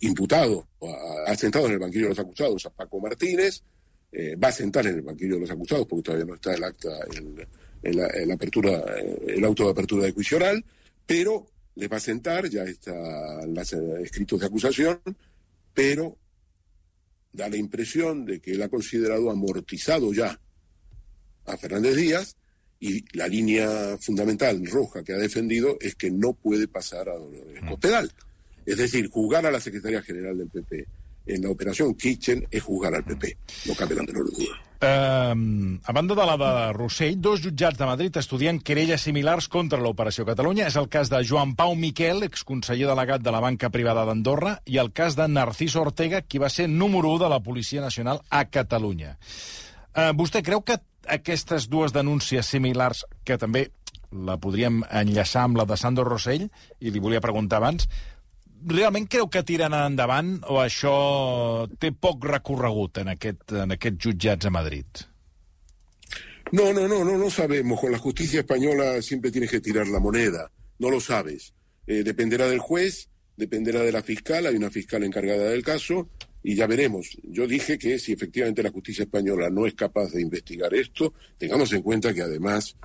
imputado, 0.00 0.66
ha, 1.26 1.34
sentado 1.36 1.66
en 1.66 1.72
el 1.72 1.78
banquillo 1.78 2.04
de 2.04 2.08
los 2.10 2.18
acusados 2.18 2.64
a 2.66 2.70
Paco 2.70 2.98
Martínez, 3.00 3.62
eh, 4.10 4.36
va 4.36 4.48
a 4.48 4.52
sentar 4.52 4.86
en 4.86 4.96
el 4.96 5.02
banquillo 5.02 5.34
de 5.34 5.40
los 5.42 5.50
acusados 5.50 5.86
porque 5.86 6.02
todavía 6.02 6.26
no 6.26 6.34
está 6.34 6.54
el 6.54 6.64
acta, 6.64 6.88
el, 7.14 7.46
el- 7.82 8.00
el 8.00 8.30
apertura, 8.30 8.84
eh, 8.98 9.16
el 9.36 9.44
auto 9.44 9.64
de 9.64 9.70
apertura 9.70 10.04
de 10.04 10.12
juicio 10.12 10.36
oral, 10.38 10.64
pero 11.06 11.46
le 11.74 11.88
va 11.88 11.96
a 11.96 12.00
sentar, 12.00 12.48
ya 12.48 12.64
están 12.64 13.54
los 13.54 13.72
escritos 13.72 14.40
de 14.40 14.46
acusación, 14.46 15.00
pero 15.72 16.18
da 17.32 17.48
la 17.48 17.56
impresión 17.56 18.26
de 18.26 18.40
que 18.40 18.52
él 18.52 18.62
ha 18.62 18.68
considerado 18.68 19.30
amortizado 19.30 20.12
ya 20.12 20.38
a 21.46 21.56
Fernández 21.56 21.96
Díaz 21.96 22.36
y 22.78 23.04
la 23.16 23.26
línea 23.26 23.96
fundamental 23.98 24.64
roja 24.66 25.02
que 25.02 25.12
ha 25.12 25.18
defendido 25.18 25.76
es 25.80 25.94
que 25.94 26.10
no 26.10 26.34
puede 26.34 26.68
pasar 26.68 27.08
a 27.08 27.14
Dolores 27.14 27.62
Cospedal. 27.68 28.12
Es 28.66 28.76
decir, 28.76 29.08
jugar 29.08 29.46
a 29.46 29.50
la 29.50 29.60
Secretaría 29.60 30.02
General 30.02 30.36
del 30.36 30.50
PP 30.50 30.86
en 31.26 31.42
la 31.42 31.94
Kitchen 31.98 32.46
es 32.50 32.62
jugar 32.62 32.94
al 32.94 33.04
PP. 33.04 33.36
No 33.66 33.74
cabe 33.74 33.94
la 33.94 34.02
menor 34.02 34.30
duda. 34.30 34.60
Eh, 34.84 35.78
a 35.84 35.92
banda 35.92 36.14
de 36.14 36.26
la 36.26 36.36
de 36.36 36.72
Rossell, 36.72 37.20
dos 37.20 37.40
jutjats 37.40 37.78
de 37.78 37.86
Madrid 37.86 38.16
estudien 38.18 38.58
querelles 38.58 39.04
similars 39.06 39.46
contra 39.48 39.78
l'Operació 39.78 40.26
Catalunya. 40.26 40.66
És 40.66 40.76
el 40.76 40.88
cas 40.90 41.10
de 41.12 41.20
Joan 41.22 41.54
Pau 41.54 41.76
Miquel, 41.78 42.24
exconseller 42.26 42.88
delegat 42.90 43.22
de 43.22 43.30
la 43.30 43.40
banca 43.40 43.70
privada 43.70 44.04
d'Andorra, 44.04 44.56
i 44.66 44.80
el 44.82 44.90
cas 44.90 45.14
de 45.14 45.28
Narciso 45.28 45.84
Ortega, 45.86 46.22
qui 46.26 46.42
va 46.42 46.50
ser 46.50 46.66
número 46.66 47.14
1 47.14 47.22
de 47.22 47.30
la 47.30 47.38
Policia 47.40 47.80
Nacional 47.80 48.24
a 48.28 48.44
Catalunya. 48.50 49.16
Eh, 49.94 50.10
vostè 50.18 50.42
creu 50.42 50.64
que 50.66 50.80
aquestes 51.06 51.68
dues 51.70 51.94
denúncies 51.94 52.46
similars, 52.46 53.06
que 53.22 53.38
també 53.38 53.68
la 54.12 54.36
podríem 54.36 54.82
enllaçar 54.90 55.46
amb 55.46 55.56
la 55.56 55.64
de 55.64 55.78
Sandro 55.78 56.04
Rossell, 56.04 56.48
i 56.80 56.90
li 56.90 57.00
volia 57.00 57.22
preguntar 57.22 57.62
abans, 57.62 57.86
realment 58.68 59.08
creu 59.10 59.28
que 59.32 59.42
tiren 59.46 59.74
endavant 59.76 60.36
o 60.50 60.58
això 60.62 61.66
té 61.80 61.92
poc 61.92 62.26
recorregut 62.30 63.02
en, 63.02 63.12
aquest, 63.14 63.54
en 63.64 63.74
aquests 63.76 64.06
jutjats 64.06 64.48
a 64.48 64.52
Madrid? 64.54 65.04
No, 66.52 66.72
no, 66.72 66.86
no, 66.86 67.02
no, 67.04 67.16
no 67.16 67.30
sabemos. 67.30 67.80
Con 67.80 67.92
la 67.92 67.98
justicia 67.98 68.40
española 68.40 69.00
siempre 69.00 69.30
tienes 69.30 69.50
que 69.50 69.60
tirar 69.60 69.88
la 69.88 70.00
moneda. 70.00 70.50
No 70.78 70.90
lo 70.90 71.00
sabes. 71.00 71.54
Eh, 71.86 72.02
dependerá 72.02 72.46
del 72.46 72.58
juez, 72.58 73.08
dependerá 73.36 73.80
de 73.80 73.92
la 73.92 74.02
fiscal. 74.02 74.46
Hay 74.46 74.56
una 74.56 74.70
fiscal 74.70 75.02
encargada 75.02 75.50
del 75.50 75.62
caso 75.62 76.08
y 76.42 76.54
ya 76.54 76.66
veremos. 76.66 77.16
Yo 77.22 77.46
dije 77.46 77.78
que 77.78 77.98
si 77.98 78.12
efectivamente 78.12 78.62
la 78.62 78.70
justicia 78.70 79.04
española 79.04 79.48
no 79.48 79.66
es 79.66 79.74
capaz 79.74 80.10
de 80.12 80.20
investigar 80.20 80.74
esto, 80.74 81.14
tengamos 81.38 81.72
en 81.72 81.82
cuenta 81.82 82.12
que 82.12 82.22
además 82.22 82.76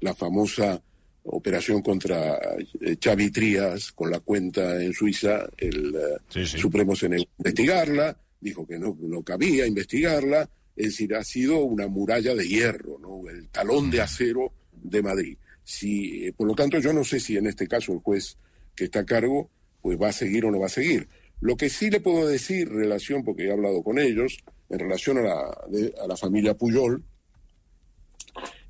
la 0.00 0.14
famosa 0.14 0.82
operación 1.24 1.82
contra 1.82 2.36
eh, 2.80 2.96
Xavi 3.02 3.30
Trías 3.30 3.92
con 3.92 4.10
la 4.10 4.20
cuenta 4.20 4.82
en 4.82 4.92
Suiza, 4.92 5.46
el 5.56 5.94
eh, 5.94 5.98
Sí, 6.28 6.46
sí. 6.46 6.58
Supremo 6.58 6.94
se 6.94 7.08
negó 7.08 7.22
a 7.24 7.34
investigarla, 7.38 8.16
dijo 8.40 8.66
que 8.66 8.78
no, 8.78 8.96
no 9.00 9.22
cabía 9.22 9.66
investigarla, 9.66 10.48
es 10.76 10.86
decir, 10.86 11.14
ha 11.14 11.24
sido 11.24 11.58
una 11.64 11.86
muralla 11.86 12.34
de 12.34 12.46
hierro, 12.46 12.98
¿no? 12.98 13.28
el 13.30 13.48
talón 13.48 13.90
de 13.90 14.00
acero 14.00 14.52
de 14.72 15.02
Madrid. 15.02 15.36
Si, 15.62 16.26
eh, 16.26 16.32
por 16.36 16.46
lo 16.46 16.54
tanto, 16.54 16.78
yo 16.78 16.92
no 16.92 17.04
sé 17.04 17.20
si 17.20 17.36
en 17.36 17.46
este 17.46 17.66
caso 17.66 17.92
el 17.92 18.00
juez 18.00 18.36
que 18.74 18.84
está 18.84 19.00
a 19.00 19.06
cargo 19.06 19.48
pues 19.80 20.00
va 20.00 20.08
a 20.08 20.12
seguir 20.12 20.44
o 20.44 20.50
no 20.50 20.58
va 20.60 20.66
a 20.66 20.70
seguir. 20.70 21.08
Lo 21.40 21.56
que 21.56 21.68
sí 21.70 21.90
le 21.90 22.00
puedo 22.00 22.26
decir, 22.26 22.68
en 22.68 22.78
relación, 22.78 23.24
porque 23.24 23.44
he 23.46 23.52
hablado 23.52 23.82
con 23.82 23.98
ellos, 23.98 24.38
en 24.70 24.78
relación 24.78 25.18
a 25.18 25.22
la, 25.22 25.58
de- 25.70 25.94
a 26.02 26.06
la 26.06 26.16
familia 26.16 26.54
Puyol, 26.54 27.02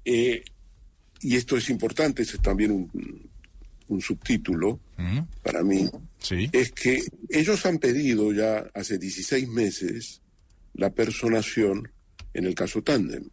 eh, 0.05 0.43
y 1.25 1.37
esto 1.37 1.57
es 1.57 1.69
importante, 1.71 2.23
ese 2.23 2.37
es 2.37 2.43
también 2.43 2.71
un, 2.71 3.31
un 3.89 4.01
subtítulo 4.01 4.79
para 5.43 5.63
mí, 5.63 5.91
Sí. 6.19 6.49
es 6.53 6.71
que 6.73 7.03
ellos 7.31 7.65
han 7.67 7.79
pedido 7.79 8.33
ya 8.33 8.71
hace 8.75 8.99
16 8.99 9.49
meses 9.49 10.21
la 10.75 10.91
personación 10.91 11.91
en 12.33 12.45
el 12.47 12.55
caso 12.55 12.83
Tandem. 12.83 13.29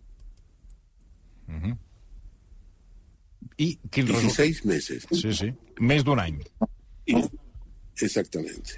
Quin 3.57 4.07
resultat? 4.07 4.45
16 4.45 4.65
meses. 4.65 5.05
Sí, 5.11 5.33
sí. 5.33 5.51
Més 5.79 6.03
d'un 6.03 6.19
any. 6.19 6.39
Y- 7.05 7.15
exactamente. 8.01 8.73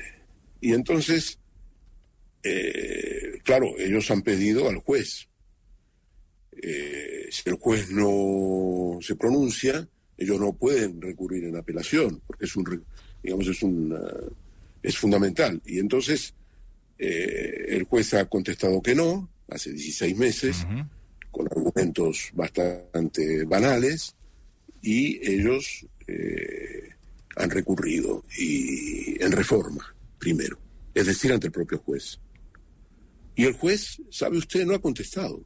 Y 0.62 0.74
entonces, 0.74 1.38
eh, 2.44 3.40
claro, 3.44 3.78
ellos 3.78 4.10
han 4.12 4.22
pedido 4.22 4.68
al 4.70 4.78
juez. 4.78 5.28
Eh, 6.62 7.23
si 7.34 7.50
el 7.50 7.56
juez 7.56 7.90
no 7.90 9.00
se 9.02 9.16
pronuncia, 9.16 9.88
ellos 10.18 10.40
no 10.40 10.54
pueden 10.54 11.02
recurrir 11.02 11.46
en 11.46 11.56
apelación, 11.56 12.22
porque 12.28 12.46
es 12.46 12.56
un, 12.56 12.84
digamos, 13.24 13.48
es 13.48 13.64
un, 13.64 13.92
ah, 13.92 14.32
es 14.84 14.96
fundamental. 14.96 15.60
Y 15.66 15.80
entonces, 15.80 16.36
eh, 17.00 17.66
el 17.70 17.86
juez 17.86 18.14
ha 18.14 18.26
contestado 18.26 18.84
que 18.84 18.94
no, 18.94 19.32
hace 19.50 19.72
16 19.72 20.16
meses, 20.16 20.68
con 21.32 21.48
argumentos 21.48 22.30
bastante 22.34 23.46
banales, 23.46 24.16
y 24.84 25.18
ellos 25.28 25.88
eh, 26.06 26.90
han 27.36 27.50
recurrido 27.50 28.24
y 28.38 29.24
en 29.24 29.32
reforma 29.32 29.96
primero, 30.20 30.60
es 30.94 31.08
decir, 31.08 31.34
ante 31.34 31.48
el 31.48 31.54
propio 31.54 31.80
juez. 31.80 32.20
Y 33.36 33.46
el 33.46 33.54
juez, 33.54 34.00
sabe 34.12 34.38
usted, 34.38 34.68
no 34.68 34.76
ha 34.76 34.80
contestado. 34.82 35.44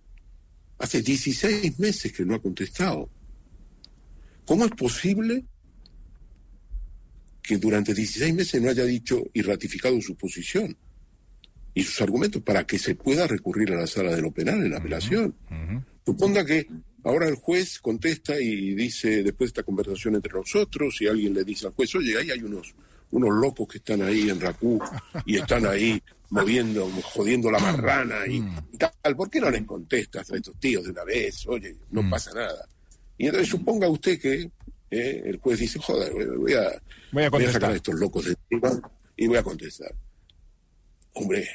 Hace 0.80 1.02
16 1.02 1.80
meses 1.80 2.14
que 2.14 2.26
no 2.26 2.36
ha 2.36 2.42
contestado. 2.42 3.10
¿Cómo 4.46 4.66
es 4.66 4.72
posible 4.72 5.44
que 7.42 7.58
durante 7.58 7.94
16 7.94 8.34
meses 8.34 8.62
no 8.62 8.70
haya 8.70 8.86
dicho 8.86 9.24
y 9.34 9.42
ratificado 9.42 10.00
su 10.02 10.16
posición 10.16 10.76
y 11.74 11.84
sus 11.84 12.02
argumentos 12.02 12.42
para 12.42 12.66
que 12.66 12.80
se 12.80 12.96
pueda 12.96 13.28
recurrir 13.28 13.72
a 13.72 13.78
la 13.78 13.88
sala 13.88 14.16
de 14.16 14.22
lo 14.22 14.32
penal 14.32 14.64
en 14.64 14.72
la 14.72 14.78
apelación? 14.78 15.36
Suponga 16.06 16.46
que 16.46 16.68
ahora 17.04 17.28
el 17.28 17.36
juez 17.36 17.80
contesta 17.80 18.40
y 18.40 18.74
dice, 18.76 19.24
después 19.24 19.50
de 19.50 19.60
esta 19.60 19.64
conversación 19.64 20.16
entre 20.16 20.34
nosotros, 20.34 21.02
y 21.02 21.08
alguien 21.08 21.34
le 21.34 21.44
dice 21.44 21.68
al 21.68 21.74
juez, 21.74 21.94
oye, 21.96 22.18
ahí 22.18 22.32
hay 22.32 22.40
unos, 22.40 22.74
unos 23.12 23.34
locos 23.34 23.68
que 23.68 23.78
están 23.80 24.02
ahí 24.02 24.30
en 24.30 24.40
Racú 24.40 24.80
y 25.26 25.38
están 25.38 25.66
ahí 25.66 26.02
moviendo, 26.30 26.90
jodiendo 27.04 27.50
la 27.52 27.60
marrana 27.60 28.28
y, 28.28 28.38
y 28.72 28.78
tal, 28.78 29.16
¿por 29.16 29.30
qué 29.30 29.40
no 29.40 29.50
les 29.50 29.64
contestas 29.66 30.30
a 30.32 30.36
estos 30.36 30.60
tíos 30.60 30.84
de 30.86 30.92
una 30.92 31.04
vez? 31.04 31.46
Oye, 31.48 31.76
no 31.92 32.10
pasa 32.10 32.34
nada. 32.34 32.68
Y 33.18 33.26
entonces 33.26 33.50
suponga 33.50 33.88
usted 33.90 34.20
que 34.20 34.52
eh, 34.92 35.22
el 35.26 35.38
juez 35.38 35.60
dice, 35.60 35.80
joder, 35.80 36.14
voy 36.38 36.54
a, 36.54 36.82
Voy 37.12 37.24
a 37.24 37.30
contestar. 37.32 37.54
sacar 37.62 37.72
a 37.72 37.76
estos 37.76 37.96
locos 37.96 38.26
de 38.26 38.36
encima 38.50 38.92
y 39.16 39.28
voy 39.28 39.38
a 39.38 39.44
contestar. 39.44 39.94
Hombre, 41.14 41.48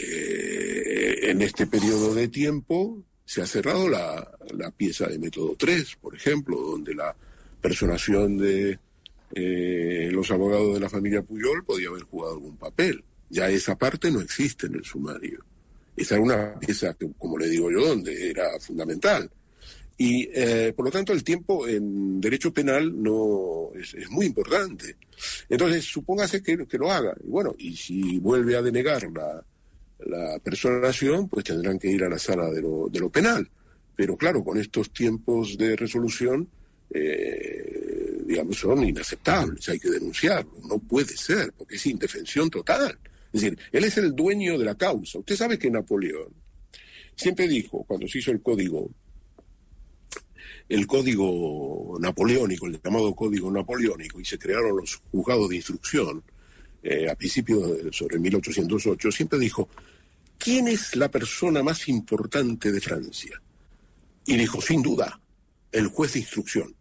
eh, 0.00 1.30
en 1.30 1.42
este 1.42 1.66
periodo 1.66 2.14
de 2.14 2.28
tiempo 2.28 3.02
se 3.24 3.42
ha 3.42 3.46
cerrado 3.46 3.88
la, 3.88 4.36
la 4.56 4.70
pieza 4.70 5.06
de 5.06 5.18
método 5.18 5.56
3, 5.56 5.96
por 6.00 6.14
ejemplo, 6.14 6.56
donde 6.60 6.94
la 6.94 7.14
personación 7.60 8.38
de 8.38 8.78
eh, 9.34 10.08
los 10.12 10.30
abogados 10.30 10.74
de 10.74 10.80
la 10.80 10.88
familia 10.88 11.22
Puyol 11.22 11.64
podía 11.64 11.88
haber 11.88 12.02
jugado 12.02 12.34
algún 12.34 12.56
papel. 12.56 13.04
Ya 13.30 13.48
esa 13.50 13.76
parte 13.76 14.10
no 14.10 14.20
existe 14.20 14.66
en 14.66 14.76
el 14.76 14.84
sumario. 14.84 15.44
Esa 15.96 16.14
era 16.14 16.24
una 16.24 16.58
pieza 16.58 16.94
que, 16.94 17.08
como 17.18 17.36
le 17.38 17.48
digo 17.48 17.70
yo, 17.70 17.86
donde 17.86 18.30
era 18.30 18.58
fundamental. 18.60 19.30
Y 19.96 20.28
eh, 20.32 20.72
por 20.76 20.84
lo 20.84 20.92
tanto 20.92 21.12
el 21.12 21.24
tiempo 21.24 21.66
en 21.66 22.20
derecho 22.20 22.52
penal 22.52 23.02
no 23.02 23.70
es, 23.74 23.94
es 23.94 24.08
muy 24.10 24.26
importante. 24.26 24.96
Entonces, 25.48 25.84
supóngase 25.84 26.42
que, 26.42 26.66
que 26.66 26.78
lo 26.78 26.90
haga. 26.90 27.14
Y 27.24 27.28
bueno, 27.28 27.54
y 27.58 27.76
si 27.76 28.18
vuelve 28.20 28.56
a 28.56 28.62
denegar 28.62 29.10
la, 29.10 29.44
la 30.06 30.38
personación, 30.38 31.28
pues 31.28 31.44
tendrán 31.44 31.78
que 31.78 31.90
ir 31.90 32.04
a 32.04 32.08
la 32.08 32.18
sala 32.18 32.48
de 32.50 32.62
lo, 32.62 32.88
de 32.88 33.00
lo 33.00 33.10
penal. 33.10 33.48
Pero 33.96 34.16
claro, 34.16 34.44
con 34.44 34.58
estos 34.58 34.92
tiempos 34.92 35.58
de 35.58 35.74
resolución, 35.74 36.48
eh, 36.90 37.67
digamos, 38.28 38.58
son 38.58 38.84
inaceptables, 38.84 39.66
hay 39.70 39.80
que 39.80 39.88
denunciarlo. 39.88 40.52
No 40.68 40.78
puede 40.78 41.16
ser, 41.16 41.50
porque 41.56 41.76
es 41.76 41.86
indefensión 41.86 42.50
total. 42.50 42.98
Es 43.32 43.40
decir, 43.40 43.58
él 43.72 43.84
es 43.84 43.96
el 43.96 44.14
dueño 44.14 44.58
de 44.58 44.66
la 44.66 44.74
causa. 44.74 45.18
Usted 45.18 45.34
sabe 45.34 45.58
que 45.58 45.70
Napoleón 45.70 46.28
siempre 47.16 47.48
dijo, 47.48 47.84
cuando 47.84 48.06
se 48.06 48.18
hizo 48.18 48.30
el 48.30 48.42
código, 48.42 48.90
el 50.68 50.86
código 50.86 51.96
napoleónico, 51.98 52.66
el 52.66 52.78
llamado 52.82 53.14
código 53.14 53.50
napoleónico, 53.50 54.20
y 54.20 54.26
se 54.26 54.38
crearon 54.38 54.76
los 54.76 54.96
juzgados 55.10 55.48
de 55.48 55.56
instrucción, 55.56 56.22
eh, 56.82 57.08
a 57.10 57.14
principios 57.14 57.82
de, 57.82 57.92
sobre 57.92 58.18
1808, 58.18 59.10
siempre 59.10 59.38
dijo, 59.38 59.70
¿quién 60.36 60.68
es 60.68 60.94
la 60.96 61.10
persona 61.10 61.62
más 61.62 61.88
importante 61.88 62.70
de 62.70 62.80
Francia? 62.82 63.40
Y 64.26 64.36
dijo, 64.36 64.60
sin 64.60 64.82
duda, 64.82 65.18
el 65.72 65.86
juez 65.86 66.12
de 66.12 66.18
instrucción. 66.18 66.77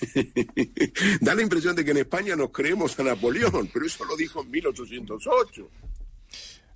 da 1.20 1.34
la 1.34 1.42
impresión 1.42 1.74
de 1.76 1.84
que 1.84 1.90
en 1.92 1.98
España 1.98 2.36
nos 2.36 2.50
creemos 2.50 2.98
a 2.98 3.02
Napoleón, 3.02 3.68
pero 3.72 3.86
eso 3.86 4.04
lo 4.04 4.16
dijo 4.16 4.42
en 4.42 4.50
1808. 4.50 5.70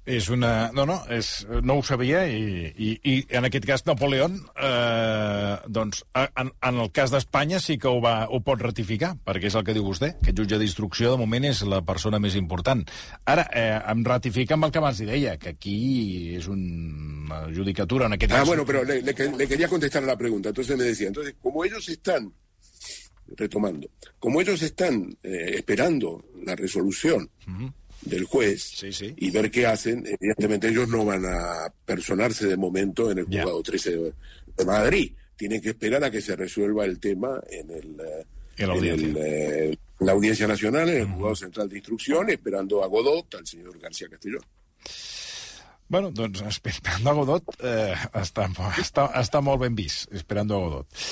És 0.04 0.28
una... 0.34 0.72
No, 0.74 0.82
no, 0.84 0.96
és... 1.14 1.46
no 1.62 1.76
ho 1.78 1.82
sabia 1.86 2.24
i, 2.26 2.72
i, 2.74 2.88
i 3.06 3.12
en 3.38 3.44
aquest 3.46 3.68
cas 3.68 3.84
Napoleón, 3.86 4.40
eh, 4.58 5.52
doncs, 5.70 6.00
en, 6.18 6.50
en 6.58 6.80
el 6.82 6.90
cas 6.90 7.12
d'Espanya 7.14 7.60
sí 7.62 7.76
que 7.78 7.86
ho, 7.86 8.00
va, 8.02 8.26
ho 8.26 8.40
pot 8.42 8.58
ratificar, 8.66 9.12
perquè 9.22 9.46
és 9.46 9.54
el 9.54 9.62
que 9.62 9.76
diu 9.76 9.86
vostè, 9.86 10.16
que 10.18 10.34
el 10.34 10.40
jutge 10.40 10.58
d'instrucció 10.58 11.12
de 11.14 11.20
moment 11.22 11.46
és 11.52 11.62
la 11.70 11.84
persona 11.86 12.18
més 12.18 12.34
important. 12.34 12.82
Ara, 13.30 13.46
eh, 13.54 13.78
em 13.94 14.02
ratifica 14.02 14.58
amb 14.58 14.66
el 14.66 14.74
que 14.74 14.82
abans 14.82 14.98
li 15.04 15.06
deia, 15.12 15.36
que 15.38 15.54
aquí 15.54 15.78
és 16.34 16.50
una 16.50 17.44
judicatura, 17.54 18.10
en 18.10 18.18
aquest 18.18 18.32
Ah, 18.34 18.40
cas... 18.42 18.48
bueno, 18.50 18.66
pero 18.66 18.82
le, 18.82 19.02
le 19.06 19.14
le 19.14 19.46
quería 19.46 19.68
contestar 19.70 20.02
a 20.02 20.06
la 20.06 20.18
pregunta. 20.18 20.48
Entonces 20.48 20.76
me 20.76 20.82
decía, 20.82 21.06
entonces, 21.14 21.36
como 21.40 21.64
ellos 21.64 21.88
están, 21.88 22.32
retomando, 23.36 23.88
como 24.18 24.40
ellos 24.40 24.62
están 24.62 25.16
eh, 25.22 25.52
esperando 25.56 26.24
la 26.44 26.54
resolución 26.56 27.28
del 28.02 28.24
juez 28.24 28.62
Sí, 28.62 28.92
sí. 28.92 29.14
y 29.16 29.30
ver 29.30 29.50
qué 29.50 29.66
hacen, 29.66 30.04
evidentemente 30.06 30.68
ellos 30.68 30.88
no 30.88 31.04
van 31.04 31.24
a 31.24 31.72
personarse 31.84 32.46
de 32.46 32.56
momento 32.56 33.10
en 33.10 33.18
el 33.18 33.24
juzgado 33.24 33.62
13 33.62 33.90
de, 33.96 34.12
de 34.56 34.64
Madrid. 34.64 35.12
Tienen 35.36 35.60
que 35.60 35.70
esperar 35.70 36.02
a 36.04 36.10
que 36.10 36.20
se 36.20 36.36
resuelva 36.36 36.84
el 36.84 36.98
tema 37.00 37.40
en 37.50 37.70
el... 37.70 37.96
eh, 38.00 38.26
En 38.58 38.68
la 38.68 38.74
audiencia. 38.74 39.08
el, 39.08 39.16
eh, 39.18 39.78
la 40.00 40.12
Audiencia 40.12 40.46
Nacional, 40.48 40.88
en 40.88 40.96
el 41.02 41.06
Juzgado 41.06 41.36
Central 41.36 41.68
de 41.68 41.76
Instrucción, 41.76 42.28
esperando 42.30 42.82
a 42.82 42.86
Godot, 42.88 43.32
al 43.36 43.46
señor 43.46 43.78
García 43.78 44.08
Castellón. 44.08 44.42
Bueno, 45.92 46.10
doncs 46.10 46.40
Esperando 46.48 47.10
a 47.10 47.12
Godot 47.12 47.50
eh, 47.60 47.92
està, 48.16 48.46
està, 48.80 49.10
està 49.20 49.42
molt 49.44 49.60
ben 49.60 49.74
vist, 49.76 50.06
Esperando 50.16 50.56
a 50.56 50.60
Godot. 50.62 51.02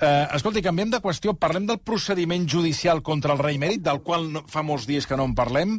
Eh, 0.00 0.28
escolti, 0.38 0.62
canviem 0.64 0.88
de 0.94 1.02
qüestió, 1.04 1.34
parlem 1.36 1.66
del 1.68 1.82
procediment 1.84 2.46
judicial 2.48 3.02
contra 3.04 3.36
el 3.36 3.42
rei 3.44 3.60
mèrit, 3.60 3.82
del 3.84 4.00
qual 4.00 4.30
no, 4.32 4.46
fa 4.48 4.64
molts 4.64 4.88
dies 4.88 5.04
que 5.04 5.18
no 5.20 5.28
en 5.28 5.36
parlem. 5.36 5.76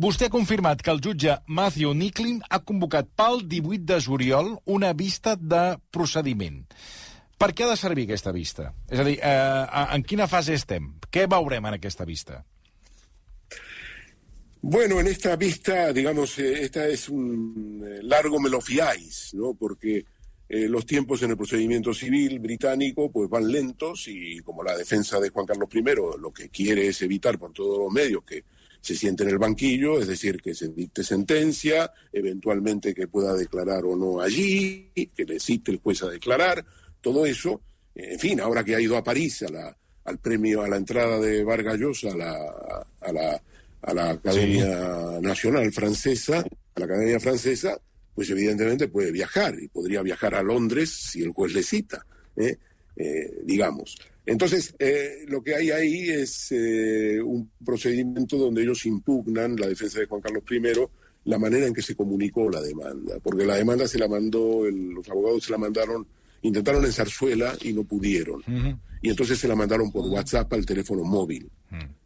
Vostè 0.00 0.30
ha 0.30 0.32
confirmat 0.32 0.80
que 0.80 0.94
el 0.94 1.02
jutge 1.04 1.36
Matthew 1.52 1.92
Nicklin 2.00 2.40
ha 2.48 2.62
convocat 2.64 3.12
pel 3.12 3.42
18 3.44 3.84
de 3.92 4.00
juliol 4.00 4.54
una 4.64 4.94
vista 4.96 5.36
de 5.36 5.76
procediment. 5.92 6.62
Per 7.36 7.52
què 7.52 7.66
ha 7.66 7.74
de 7.74 7.76
servir 7.76 8.08
aquesta 8.08 8.32
vista? 8.32 8.72
És 8.88 9.04
a 9.04 9.04
dir, 9.04 9.18
eh, 9.20 9.84
en 9.84 10.08
quina 10.08 10.32
fase 10.32 10.56
estem? 10.56 10.94
Què 11.12 11.28
veurem 11.28 11.68
en 11.68 11.76
aquesta 11.76 12.08
vista? 12.08 12.40
Bueno, 14.60 15.00
en 15.00 15.06
esta 15.06 15.36
vista, 15.36 15.92
digamos, 15.92 16.38
eh, 16.38 16.64
esta 16.64 16.86
es 16.86 17.08
un 17.08 17.84
eh, 17.86 18.00
largo 18.02 18.40
me 18.40 18.50
lo 18.50 18.60
fiáis, 18.60 19.32
¿no? 19.34 19.54
Porque 19.54 20.04
eh, 20.48 20.68
los 20.68 20.84
tiempos 20.84 21.22
en 21.22 21.30
el 21.30 21.36
procedimiento 21.36 21.94
civil 21.94 22.38
británico 22.40 23.10
pues 23.10 23.28
van 23.30 23.50
lentos 23.50 24.08
y 24.08 24.40
como 24.40 24.62
la 24.62 24.76
defensa 24.76 25.20
de 25.20 25.28
Juan 25.30 25.46
Carlos 25.46 25.68
I 25.72 25.82
lo 26.20 26.32
que 26.32 26.48
quiere 26.48 26.88
es 26.88 27.02
evitar 27.02 27.38
por 27.38 27.52
todos 27.52 27.78
los 27.78 27.92
medios 27.92 28.24
que 28.24 28.44
se 28.80 28.94
siente 28.94 29.24
en 29.24 29.30
el 29.30 29.38
banquillo, 29.38 30.00
es 30.00 30.06
decir, 30.06 30.40
que 30.40 30.54
se 30.54 30.68
dicte 30.68 31.02
sentencia, 31.02 31.92
eventualmente 32.12 32.94
que 32.94 33.08
pueda 33.08 33.34
declarar 33.34 33.84
o 33.84 33.96
no 33.96 34.20
allí, 34.20 34.90
que 34.94 35.24
le 35.24 35.40
cite 35.40 35.72
el 35.72 35.78
juez 35.78 36.02
a 36.02 36.08
declarar, 36.08 36.64
todo 37.00 37.26
eso 37.26 37.60
en 37.98 38.18
fin, 38.18 38.40
ahora 38.40 38.62
que 38.62 38.76
ha 38.76 38.80
ido 38.80 38.96
a 38.96 39.02
París 39.02 39.42
a 39.42 39.50
la, 39.50 39.76
al 40.04 40.18
premio, 40.18 40.62
a 40.62 40.68
la 40.68 40.76
entrada 40.76 41.18
de 41.18 41.42
Vargas 41.42 41.78
Llosa 41.78 42.12
a 42.12 42.16
la, 42.16 42.86
a 43.00 43.12
la, 43.12 43.42
a 43.82 43.94
la 43.94 44.10
Academia 44.10 45.20
Nacional 45.20 45.72
Francesa, 45.72 46.40
a 46.40 46.80
la 46.80 46.86
Academia 46.86 47.20
Francesa, 47.20 47.78
pues 48.14 48.30
evidentemente 48.30 48.88
puede 48.88 49.12
viajar 49.12 49.54
y 49.60 49.68
podría 49.68 50.02
viajar 50.02 50.34
a 50.34 50.42
Londres 50.42 50.90
si 50.90 51.22
el 51.22 51.30
juez 51.30 51.52
le 51.52 51.62
cita, 51.62 52.04
¿eh? 52.36 52.56
Eh, 52.96 53.42
digamos. 53.44 53.96
Entonces, 54.26 54.74
eh, 54.78 55.24
lo 55.28 55.42
que 55.42 55.54
hay 55.54 55.70
ahí 55.70 56.10
es 56.10 56.52
un 57.24 57.50
procedimiento 57.64 58.36
donde 58.36 58.62
ellos 58.62 58.84
impugnan 58.86 59.56
la 59.56 59.68
defensa 59.68 60.00
de 60.00 60.06
Juan 60.06 60.20
Carlos 60.20 60.42
I 60.50 60.60
la 61.24 61.38
manera 61.38 61.66
en 61.66 61.74
que 61.74 61.82
se 61.82 61.94
comunicó 61.94 62.50
la 62.50 62.60
demanda, 62.60 63.20
porque 63.22 63.44
la 63.44 63.56
demanda 63.56 63.86
se 63.86 63.98
la 63.98 64.08
mandó, 64.08 64.64
los 64.68 65.08
abogados 65.08 65.44
se 65.44 65.52
la 65.52 65.58
mandaron, 65.58 66.06
intentaron 66.42 66.84
en 66.84 66.92
Zarzuela 66.92 67.56
y 67.62 67.72
no 67.72 67.84
pudieron. 67.84 68.42
Y 69.00 69.10
entonces 69.10 69.38
se 69.38 69.46
la 69.46 69.54
mandaron 69.54 69.92
por 69.92 70.06
WhatsApp 70.06 70.52
al 70.52 70.66
teléfono 70.66 71.04
móvil 71.04 71.48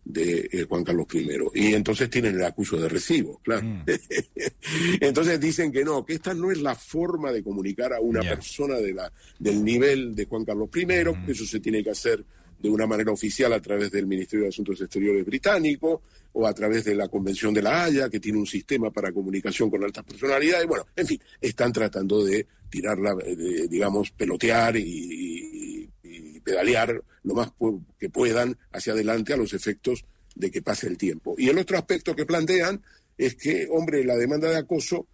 de 0.05 0.49
eh, 0.53 0.67
Juan 0.69 0.85
Carlos 0.85 1.07
I. 1.13 1.29
Y 1.55 1.75
entonces 1.75 2.11
tienen 2.11 2.35
el 2.35 2.45
acuso 2.45 2.77
de 2.77 2.89
recibo, 2.89 3.41
claro. 3.43 3.85
entonces 5.01 5.41
dicen 5.41 5.73
que 5.73 5.85
no, 5.85 6.05
que 6.05 6.15
esta 6.15 6.35
no 6.35 6.51
es 6.51 6.61
la 6.61 6.75
forma 6.75 7.31
de 7.33 7.43
comunicar 7.43 7.93
a 7.93 8.01
una 8.01 8.21
persona 8.21 8.77
de 8.77 8.95
la, 8.95 9.13
del 9.39 9.65
nivel 9.65 10.15
de 10.15 10.25
Juan 10.27 10.45
Carlos 10.45 10.69
I, 10.75 10.87
que 10.87 11.33
eso 11.33 11.45
se 11.45 11.61
tiene 11.61 11.83
que 11.83 11.91
hacer 11.91 12.25
de 12.63 12.71
una 12.71 12.87
manera 12.87 13.11
oficial 13.11 13.53
a 13.53 13.61
través 13.61 13.91
del 13.91 14.07
Ministerio 14.07 14.45
de 14.45 14.51
Asuntos 14.51 14.81
Exteriores 14.81 15.27
británico 15.27 16.03
o 16.35 16.47
a 16.47 16.55
través 16.55 16.85
de 16.85 16.95
la 16.95 17.09
Convención 17.09 17.53
de 17.53 17.63
la 17.63 17.85
Haya, 17.85 18.09
que 18.09 18.21
tiene 18.21 18.39
un 18.39 18.47
sistema 18.47 18.91
para 18.91 19.13
comunicación 19.13 19.69
con 19.69 19.83
altas 19.83 20.05
personalidades. 20.05 20.67
Bueno, 20.67 20.87
en 20.95 21.07
fin, 21.07 21.21
están 21.41 21.73
tratando 21.73 22.25
de 22.25 22.47
tirarla, 22.71 23.15
de, 23.15 23.69
digamos, 23.69 24.13
pelotear 24.13 24.77
y, 24.77 25.62
pedalear 26.43 27.03
lo 27.23 27.35
más 27.35 27.53
que 27.99 28.11
puedan 28.11 28.59
hacia 28.73 28.93
adelante 28.93 29.33
a 29.33 29.37
los 29.37 29.55
efectos 29.55 30.05
de 30.35 30.51
que 30.51 30.63
pase 30.63 30.87
el 30.87 30.99
tiempo. 30.99 31.35
Y 31.39 31.49
el 31.49 31.59
otro 31.59 31.79
aspecto 31.79 32.17
que 32.17 32.27
plantean 32.27 32.83
es 33.17 33.37
que, 33.37 33.69
hombre, 33.71 34.05
la 34.05 34.17
demanda 34.17 34.49
de 34.49 34.57
acoso 34.57 35.07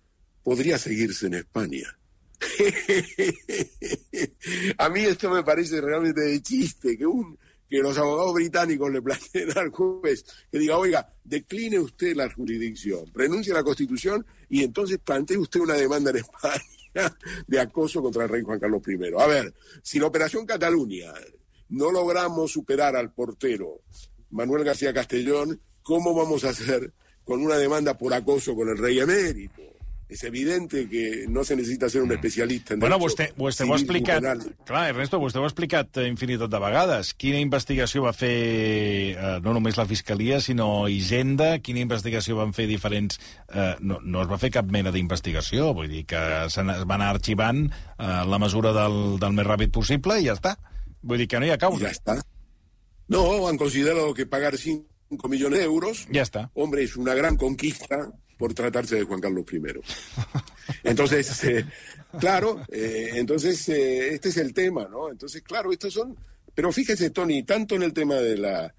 podría 0.43 0.79
seguirse 0.79 1.27
en 1.27 1.35
España. 1.35 1.99
a 4.79 4.89
mí 4.89 5.01
esto 5.01 5.31
me 5.31 5.43
parece 5.43 5.81
realmente 5.81 6.21
de 6.21 6.41
chiste, 6.41 6.97
que 6.97 7.07
un 7.07 7.37
que 7.69 7.79
los 7.79 7.99
abogados 7.99 8.35
británicos 8.35 8.91
le 8.91 9.03
planteen 9.03 9.57
al 9.57 9.69
juez 9.69 10.25
que 10.51 10.59
diga, 10.59 10.79
oiga, 10.79 11.13
decline 11.23 11.79
usted 11.79 12.17
la 12.17 12.33
jurisdicción, 12.33 13.05
renuncie 13.15 13.53
a 13.53 13.57
la 13.57 13.63
Constitución 13.63 14.25
y 14.49 14.65
entonces 14.65 14.99
plantee 15.05 15.37
usted 15.37 15.61
una 15.61 15.75
demanda 15.75 16.11
en 16.11 16.17
España 16.17 16.63
de 17.47 17.61
acoso 17.61 18.03
contra 18.03 18.25
el 18.25 18.29
rey 18.29 18.43
Juan 18.43 18.59
Carlos 18.59 18.83
I. 18.87 18.99
A 19.19 19.27
ver, 19.27 19.55
si 19.83 19.99
la 19.99 20.07
Operación 20.07 20.47
Cataluña 20.47 21.13
no 21.69 21.91
logramos 21.91 22.53
superar 22.53 22.97
al 22.97 23.13
portero 23.13 23.83
Manuel 24.31 24.65
García 24.65 24.93
Castellón, 24.93 25.61
¿cómo 25.83 26.15
vamos 26.15 26.45
a 26.45 26.51
hacer 26.51 26.93
con 27.25 27.43
una 27.43 27.57
demanda 27.57 27.97
por 27.97 28.13
acoso 28.15 28.55
con 28.55 28.69
el 28.69 28.79
rey 28.79 29.01
emérito? 29.01 29.78
És 30.09 30.23
evidente 30.25 30.89
que 30.89 31.27
no 31.29 31.45
se 31.45 31.55
necessita 31.55 31.91
ser 31.91 32.01
un 32.01 32.09
mm. 32.09 32.17
especialista 32.17 32.75
en 32.75 32.81
bueno, 32.81 32.97
vostè, 32.99 33.29
vostè 33.37 33.67
ho 33.67 33.75
ha 33.75 33.77
explicat, 33.77 34.25
clar, 34.65 34.87
Ernesto, 34.89 35.21
vostè 35.21 35.37
ho 35.37 35.45
ha 35.45 35.51
explicat 35.51 36.01
infinitat 36.07 36.49
de 36.49 36.61
vegades. 36.63 37.13
Quina 37.21 37.41
investigació 37.43 38.07
va 38.07 38.15
fer 38.17 38.33
eh, 39.13 39.35
no 39.45 39.53
només 39.53 39.77
la 39.77 39.85
Fiscalia, 39.91 40.41
sinó 40.41 40.89
Hisenda? 40.89 41.59
Quina 41.61 41.85
investigació 41.85 42.39
van 42.41 42.55
fer 42.57 42.65
diferents... 42.71 43.21
Eh, 43.53 43.75
no, 43.85 43.99
no 44.01 44.23
es 44.25 44.31
va 44.31 44.41
fer 44.41 44.51
cap 44.55 44.71
mena 44.73 44.93
d'investigació, 44.95 45.75
vull 45.77 45.93
dir 45.93 46.07
que 46.09 46.23
se 46.49 46.65
va 46.65 46.97
anar 46.97 47.13
arxivant 47.13 47.67
eh, 47.69 48.23
la 48.25 48.41
mesura 48.41 48.73
del, 48.73 49.19
del 49.21 49.37
més 49.37 49.49
ràpid 49.49 49.75
possible 49.77 50.17
i 50.17 50.31
ja 50.31 50.39
està. 50.39 50.57
Vull 51.05 51.21
dir 51.21 51.29
que 51.29 51.43
no 51.43 51.47
hi 51.47 51.53
ha 51.53 51.61
causa. 51.61 51.85
Ja 51.85 51.93
està. 51.93 52.17
No, 53.13 53.47
han 53.49 53.61
considerado 53.61 54.15
que 54.15 54.25
pagar 54.27 54.57
5 54.57 55.29
millones 55.29 55.61
de 55.61 55.65
euros... 55.65 56.07
Ya 56.13 56.23
está. 56.23 56.51
Hombre, 56.55 56.83
es 56.85 56.97
una 56.97 57.15
gran 57.15 57.37
conquista 57.37 58.09
por 58.39 58.55
tratarse 58.55 58.97
de 58.97 59.03
Juan 59.03 59.21
Carlos 59.21 59.45
I. 59.53 59.61
Entonces, 60.85 61.45
eh, 61.45 61.65
claro, 62.19 62.63
eh, 62.71 63.11
entonces 63.15 63.69
eh, 63.69 64.15
este 64.15 64.31
es 64.31 64.37
el 64.39 64.55
tema, 64.55 64.89
¿no? 64.91 65.11
Entonces, 65.11 65.43
claro, 65.43 65.73
estos 65.73 65.93
son... 65.93 66.17
Pero 66.55 66.73
fíjese, 66.73 67.11
Tony, 67.11 67.43
tanto 67.43 67.75
en 67.75 67.83
el 67.83 67.93
tema 67.93 68.15
de 68.15 68.39
la 68.39 68.75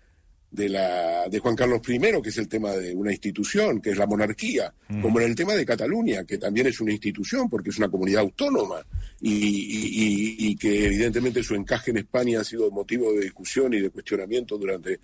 de 0.52 0.68
la 0.68 1.30
de 1.30 1.38
Juan 1.38 1.56
Carlos 1.56 1.88
I, 1.88 2.00
que 2.24 2.30
es 2.30 2.38
el 2.40 2.48
tema 2.48 2.72
de 2.72 2.96
una 2.96 3.12
institución, 3.12 3.80
que 3.80 3.92
es 3.92 3.98
la 3.98 4.08
monarquía, 4.08 4.74
mm. 4.88 5.00
como 5.00 5.20
en 5.20 5.28
el 5.28 5.36
tema 5.36 5.54
de 5.54 5.64
Cataluña, 5.64 6.24
que 6.26 6.40
también 6.40 6.66
es 6.66 6.82
una 6.82 6.92
institución, 6.92 7.48
porque 7.48 7.70
es 7.70 7.78
una 7.78 7.88
comunidad 7.88 8.22
autónoma, 8.22 8.84
y, 9.22 10.56
que 10.56 10.88
evidentemente 10.88 11.44
su 11.44 11.54
encaje 11.54 11.92
en 11.92 11.98
España 11.98 12.42
ha 12.42 12.44
sido 12.44 12.72
motivo 12.72 13.14
de 13.14 13.26
discusión 13.26 13.76
y 13.76 13.80
de 13.80 13.92
cuestionamiento 13.92 14.58
durante 14.58 15.00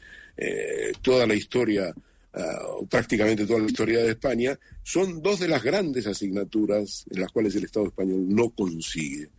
toda 1.03 1.27
la 1.27 1.35
historia 1.35 1.93
uh, 2.35 2.85
prácticamente 2.87 3.45
toda 3.45 3.59
la 3.59 3.65
historia 3.65 3.99
de 4.03 4.11
España, 4.11 4.59
son 4.83 5.21
dos 5.21 5.39
de 5.39 5.47
las 5.47 5.63
grandes 5.63 6.05
asignaturas 6.07 7.05
en 7.09 7.21
las 7.21 7.31
cuales 7.31 7.55
el 7.55 7.63
Estado 7.63 7.87
español 7.87 8.25
no 8.27 8.49
consigue, 8.49 9.29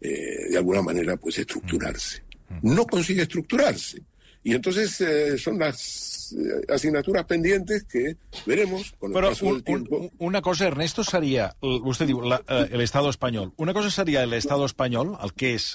eh, 0.00 0.48
de 0.50 0.56
alguna 0.56 0.82
manera, 0.82 1.16
pues 1.16 1.38
estructurarse. 1.38 2.22
No 2.62 2.84
consigue 2.86 3.22
estructurarse. 3.22 4.02
Y 4.42 4.54
entonces 4.54 5.00
eh, 5.02 5.36
son 5.36 5.58
las 5.58 6.32
eh, 6.32 6.72
asignaturas 6.72 7.26
pendientes 7.26 7.84
que 7.84 8.16
veremos 8.46 8.92
con 8.98 9.10
el 9.10 9.14
Però 9.14 9.28
paso 9.28 9.46
un, 9.46 9.54
del 9.54 9.64
tiempo. 9.64 9.96
Un, 9.98 10.10
una 10.18 10.40
cosa, 10.40 10.66
Ernesto, 10.66 11.04
seria, 11.04 11.50
vostè 11.60 12.06
diu, 12.08 12.22
la, 12.24 12.40
eh, 12.48 12.76
l'Estado 12.80 13.10
espanyol. 13.12 13.52
Una 13.60 13.74
cosa 13.76 13.90
seria 13.92 14.24
l'Estado 14.24 14.64
espanyol, 14.64 15.12
el 15.20 15.34
que 15.36 15.52
és 15.58 15.74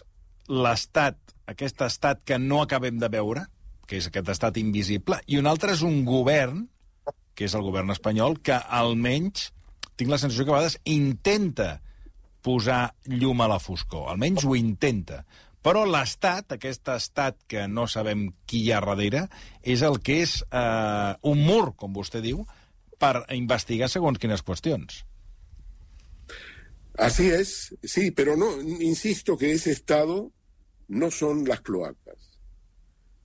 l'estat, 0.49 1.19
aquest 1.45 1.85
estat 1.85 2.23
que 2.25 2.39
no 2.41 2.63
acabem 2.63 2.97
de 2.97 3.09
veure, 3.13 3.45
que 3.86 4.00
és 4.00 4.10
aquest 4.10 4.30
estat 4.34 4.58
invisible, 4.62 5.19
i 5.28 5.39
un 5.39 5.50
altre 5.50 5.76
és 5.76 5.84
un 5.86 6.04
govern, 6.08 6.65
que 7.36 7.48
és 7.48 7.56
el 7.56 7.65
govern 7.65 7.91
espanyol, 7.93 8.39
que 8.41 8.58
almenys 8.58 9.52
tinc 9.95 10.12
la 10.12 10.19
sensació 10.19 10.45
que 10.45 10.54
a 10.54 10.60
vegades 10.60 10.80
intenta 10.89 11.69
posar 12.45 12.95
llum 13.10 13.41
a 13.41 13.50
la 13.50 13.60
foscor. 13.60 14.10
Almenys 14.12 14.45
ho 14.45 14.56
intenta. 14.58 15.24
Però 15.65 15.82
l'Estat, 15.89 16.54
aquest 16.54 16.91
estat 16.93 17.39
que 17.50 17.65
no 17.67 17.88
sabem 17.89 18.28
qui 18.45 18.62
hi 18.67 18.71
ha 18.71 18.84
darrere, 18.86 19.26
és 19.63 19.82
el 19.82 19.98
que 20.06 20.19
és 20.21 20.38
eh, 20.45 21.15
un 21.26 21.41
mur, 21.41 21.74
com 21.80 21.95
vostè 21.95 22.21
diu, 22.21 22.43
per 23.02 23.26
investigar 23.34 23.89
segons 23.89 24.21
quines 24.21 24.45
qüestions. 24.45 25.02
Así 26.98 27.28
es, 27.28 27.76
sí, 27.84 28.12
pero 28.12 28.38
no, 28.38 28.62
insisto 28.62 29.38
que 29.38 29.52
ese 29.52 29.71
Estado 29.71 30.32
no 30.88 31.12
son 31.12 31.43
las 31.45 31.62
cloacas. 31.62 32.24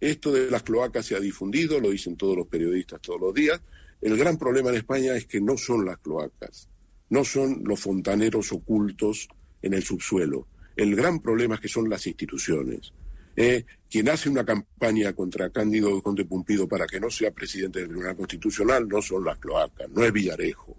Esto 0.00 0.32
de 0.32 0.50
las 0.50 0.62
cloacas 0.62 1.04
se 1.06 1.14
ha 1.14 1.20
difundido, 1.20 1.78
lo 1.78 1.90
dicen 1.90 2.16
todos 2.16 2.36
los 2.36 2.46
periodistas 2.46 3.00
todos 3.00 3.20
los 3.20 3.34
días. 3.34 3.60
El 4.00 4.16
gran 4.16 4.38
problema 4.38 4.70
en 4.70 4.76
España 4.76 5.14
es 5.14 5.26
que 5.26 5.40
no 5.40 5.58
son 5.58 5.84
las 5.84 5.98
cloacas, 5.98 6.68
no 7.10 7.24
son 7.24 7.62
los 7.64 7.80
fontaneros 7.80 8.50
ocultos 8.52 9.28
en 9.60 9.74
el 9.74 9.82
subsuelo. 9.82 10.46
El 10.74 10.96
gran 10.96 11.20
problema 11.20 11.56
es 11.56 11.60
que 11.60 11.68
son 11.68 11.90
las 11.90 12.06
instituciones. 12.06 12.92
Eh, 13.36 13.64
quien 13.88 14.08
hace 14.08 14.28
una 14.28 14.44
campaña 14.44 15.12
contra 15.12 15.50
Cándido 15.50 16.02
Conde 16.02 16.24
Pumpido 16.24 16.66
para 16.66 16.86
que 16.86 17.00
no 17.00 17.10
sea 17.10 17.30
presidente 17.30 17.80
del 17.80 17.88
Tribunal 17.88 18.16
Constitucional 18.16 18.88
no 18.88 19.02
son 19.02 19.24
las 19.24 19.38
cloacas, 19.38 19.88
no 19.90 20.04
es 20.04 20.12
Villarejo. 20.12 20.76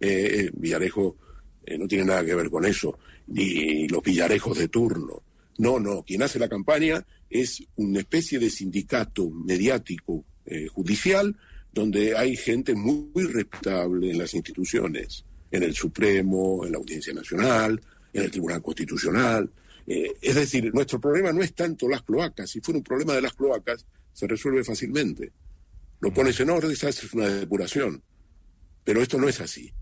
Eh, 0.00 0.40
eh, 0.40 0.50
Villarejo 0.54 1.16
no 1.78 1.88
tiene 1.88 2.04
nada 2.04 2.24
que 2.24 2.34
ver 2.34 2.50
con 2.50 2.66
eso, 2.66 2.98
ni 3.28 3.88
los 3.88 4.02
Villarejos 4.02 4.58
de 4.58 4.68
turno. 4.68 5.22
No, 5.56 5.80
no, 5.80 6.02
quien 6.02 6.22
hace 6.22 6.38
la 6.38 6.48
campaña 6.48 7.06
es 7.34 7.64
una 7.74 7.98
especie 7.98 8.38
de 8.38 8.48
sindicato 8.48 9.28
mediático 9.28 10.24
eh, 10.46 10.68
judicial 10.68 11.36
donde 11.72 12.16
hay 12.16 12.36
gente 12.36 12.76
muy, 12.76 13.24
respetable 13.24 14.12
en 14.12 14.18
las 14.18 14.34
instituciones, 14.34 15.24
en 15.50 15.64
el 15.64 15.74
Supremo, 15.74 16.64
en 16.64 16.70
la 16.70 16.78
Audiencia 16.78 17.12
Nacional, 17.12 17.80
en 18.12 18.22
el 18.22 18.30
Tribunal 18.30 18.62
Constitucional. 18.62 19.50
Eh, 19.84 20.12
es 20.22 20.36
decir, 20.36 20.72
nuestro 20.72 21.00
problema 21.00 21.32
no 21.32 21.42
es 21.42 21.52
tanto 21.54 21.88
las 21.88 22.02
cloacas. 22.02 22.48
Si 22.48 22.60
fuera 22.60 22.78
un 22.78 22.84
problema 22.84 23.14
de 23.14 23.22
las 23.22 23.34
cloacas, 23.34 23.84
se 24.12 24.28
resuelve 24.28 24.62
fácilmente. 24.62 25.32
Lo 25.98 26.14
pones 26.14 26.38
en 26.38 26.50
orden 26.50 26.70
y 26.70 26.86
haces 26.86 27.12
una 27.14 27.28
depuración. 27.28 28.00
Pero 28.84 29.02
esto 29.02 29.18
no 29.18 29.28
es 29.28 29.40
así. 29.40 29.72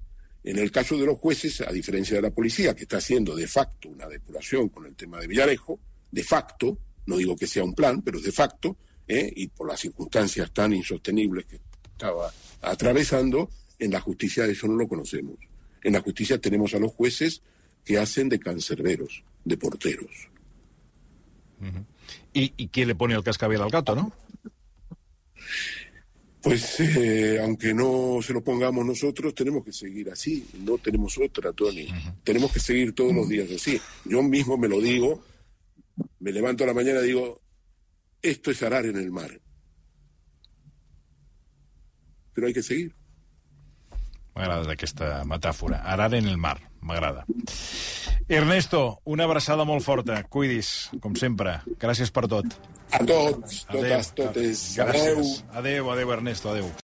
En 0.43 0.59
el 0.59 0.71
caso 0.71 0.97
de 0.97 1.05
los 1.05 1.19
jueces, 1.19 1.61
a 1.61 1.71
diferencia 1.71 2.17
de 2.17 2.23
la 2.23 2.31
policía, 2.31 2.75
que 2.75 2.85
está 2.85 2.97
haciendo 2.97 3.37
de 3.37 3.47
facto 3.47 3.91
una 3.91 4.09
depuración 4.09 4.71
con 4.71 4.87
el 4.87 4.95
tema 4.95 5.21
de 5.21 5.27
Villarejo, 5.27 5.79
de 6.11 6.25
facto, 6.25 6.79
no 7.07 7.17
digo 7.17 7.37
que 7.37 7.47
sea 7.47 7.65
un 7.65 7.75
plan, 7.75 8.03
pero 8.03 8.21
de 8.21 8.33
facto, 8.33 8.77
¿eh? 9.09 9.33
y 9.35 9.49
por 9.49 9.69
las 9.69 9.81
circunstancias 9.81 10.53
tan 10.53 10.73
insostenibles 10.73 11.47
que 11.47 11.61
estaba 11.85 12.33
atravesando, 12.61 13.51
en 13.79 13.91
la 13.91 14.01
justicia 14.01 14.47
eso 14.47 14.67
no 14.69 14.75
lo 14.75 14.89
conocemos. 14.89 15.37
En 15.83 15.95
la 15.95 16.01
justicia 16.01 16.39
tenemos 16.39 16.75
a 16.75 16.79
los 16.79 16.93
jueces 16.93 17.43
que 17.85 17.99
hacen 17.99 18.29
de 18.29 18.39
cancerberos, 18.39 19.25
de 19.45 19.57
porteros. 19.57 20.29
¿Y, 22.33 22.53
¿Y 22.57 22.69
quién 22.69 22.89
le 22.89 22.95
pone 22.95 23.15
el 23.15 23.23
cascabel 23.23 23.63
al 23.63 23.71
gato, 23.71 23.95
no? 23.95 24.13
Pues 26.43 26.81
eh, 26.81 27.39
aunque 27.41 27.73
no 27.73 28.19
se 28.21 28.33
lo 28.33 28.43
pongamos 28.43 28.85
nosotros, 28.85 29.33
tenemos 29.33 29.65
que 29.65 29.73
seguir 29.73 30.11
así. 30.11 30.45
No 30.65 30.77
tenemos 30.77 31.17
otra, 31.19 31.53
Tony. 31.53 31.87
Tenemos 32.25 32.51
que 32.51 32.59
seguir 32.59 32.95
todos 32.95 33.15
los 33.15 33.29
días 33.29 33.49
así. 33.51 33.81
Yo 34.05 34.25
mismo 34.25 34.59
me 34.59 34.67
lo 34.67 34.81
digo, 34.81 35.23
Me 36.21 36.33
levanto 36.33 36.65
a 36.65 36.67
la 36.69 36.75
mañana 36.75 37.01
y 37.01 37.09
digo, 37.09 37.41
esto 38.23 38.51
es 38.51 38.63
arar 38.63 38.87
en 38.87 38.97
el 38.97 39.11
mar. 39.11 39.31
Pero 42.35 42.47
hay 42.47 42.55
que 42.55 42.63
seguir. 42.63 42.95
M'agrada 44.33 44.73
aquesta 44.73 45.25
metàfora. 45.29 45.83
Arar 45.85 46.15
en 46.17 46.29
el 46.29 46.39
mar. 46.41 46.57
M'agrada. 46.81 47.27
Ernesto, 48.33 49.03
una 49.05 49.27
abraçada 49.29 49.67
molt 49.69 49.85
forta. 49.85 50.23
Cuidis, 50.25 50.89
com 51.05 51.19
sempre. 51.21 51.59
Gràcies 51.83 52.11
per 52.15 52.25
tot. 52.33 52.57
A 52.93 53.03
tots, 53.05 53.67
totes, 53.69 54.13
totes. 54.17 54.65
Adeu. 54.79 54.89
Gràcies. 54.89 55.35
Adéu, 55.53 55.93
adéu, 55.93 56.17
Ernesto, 56.17 56.51
adéu. 56.55 56.73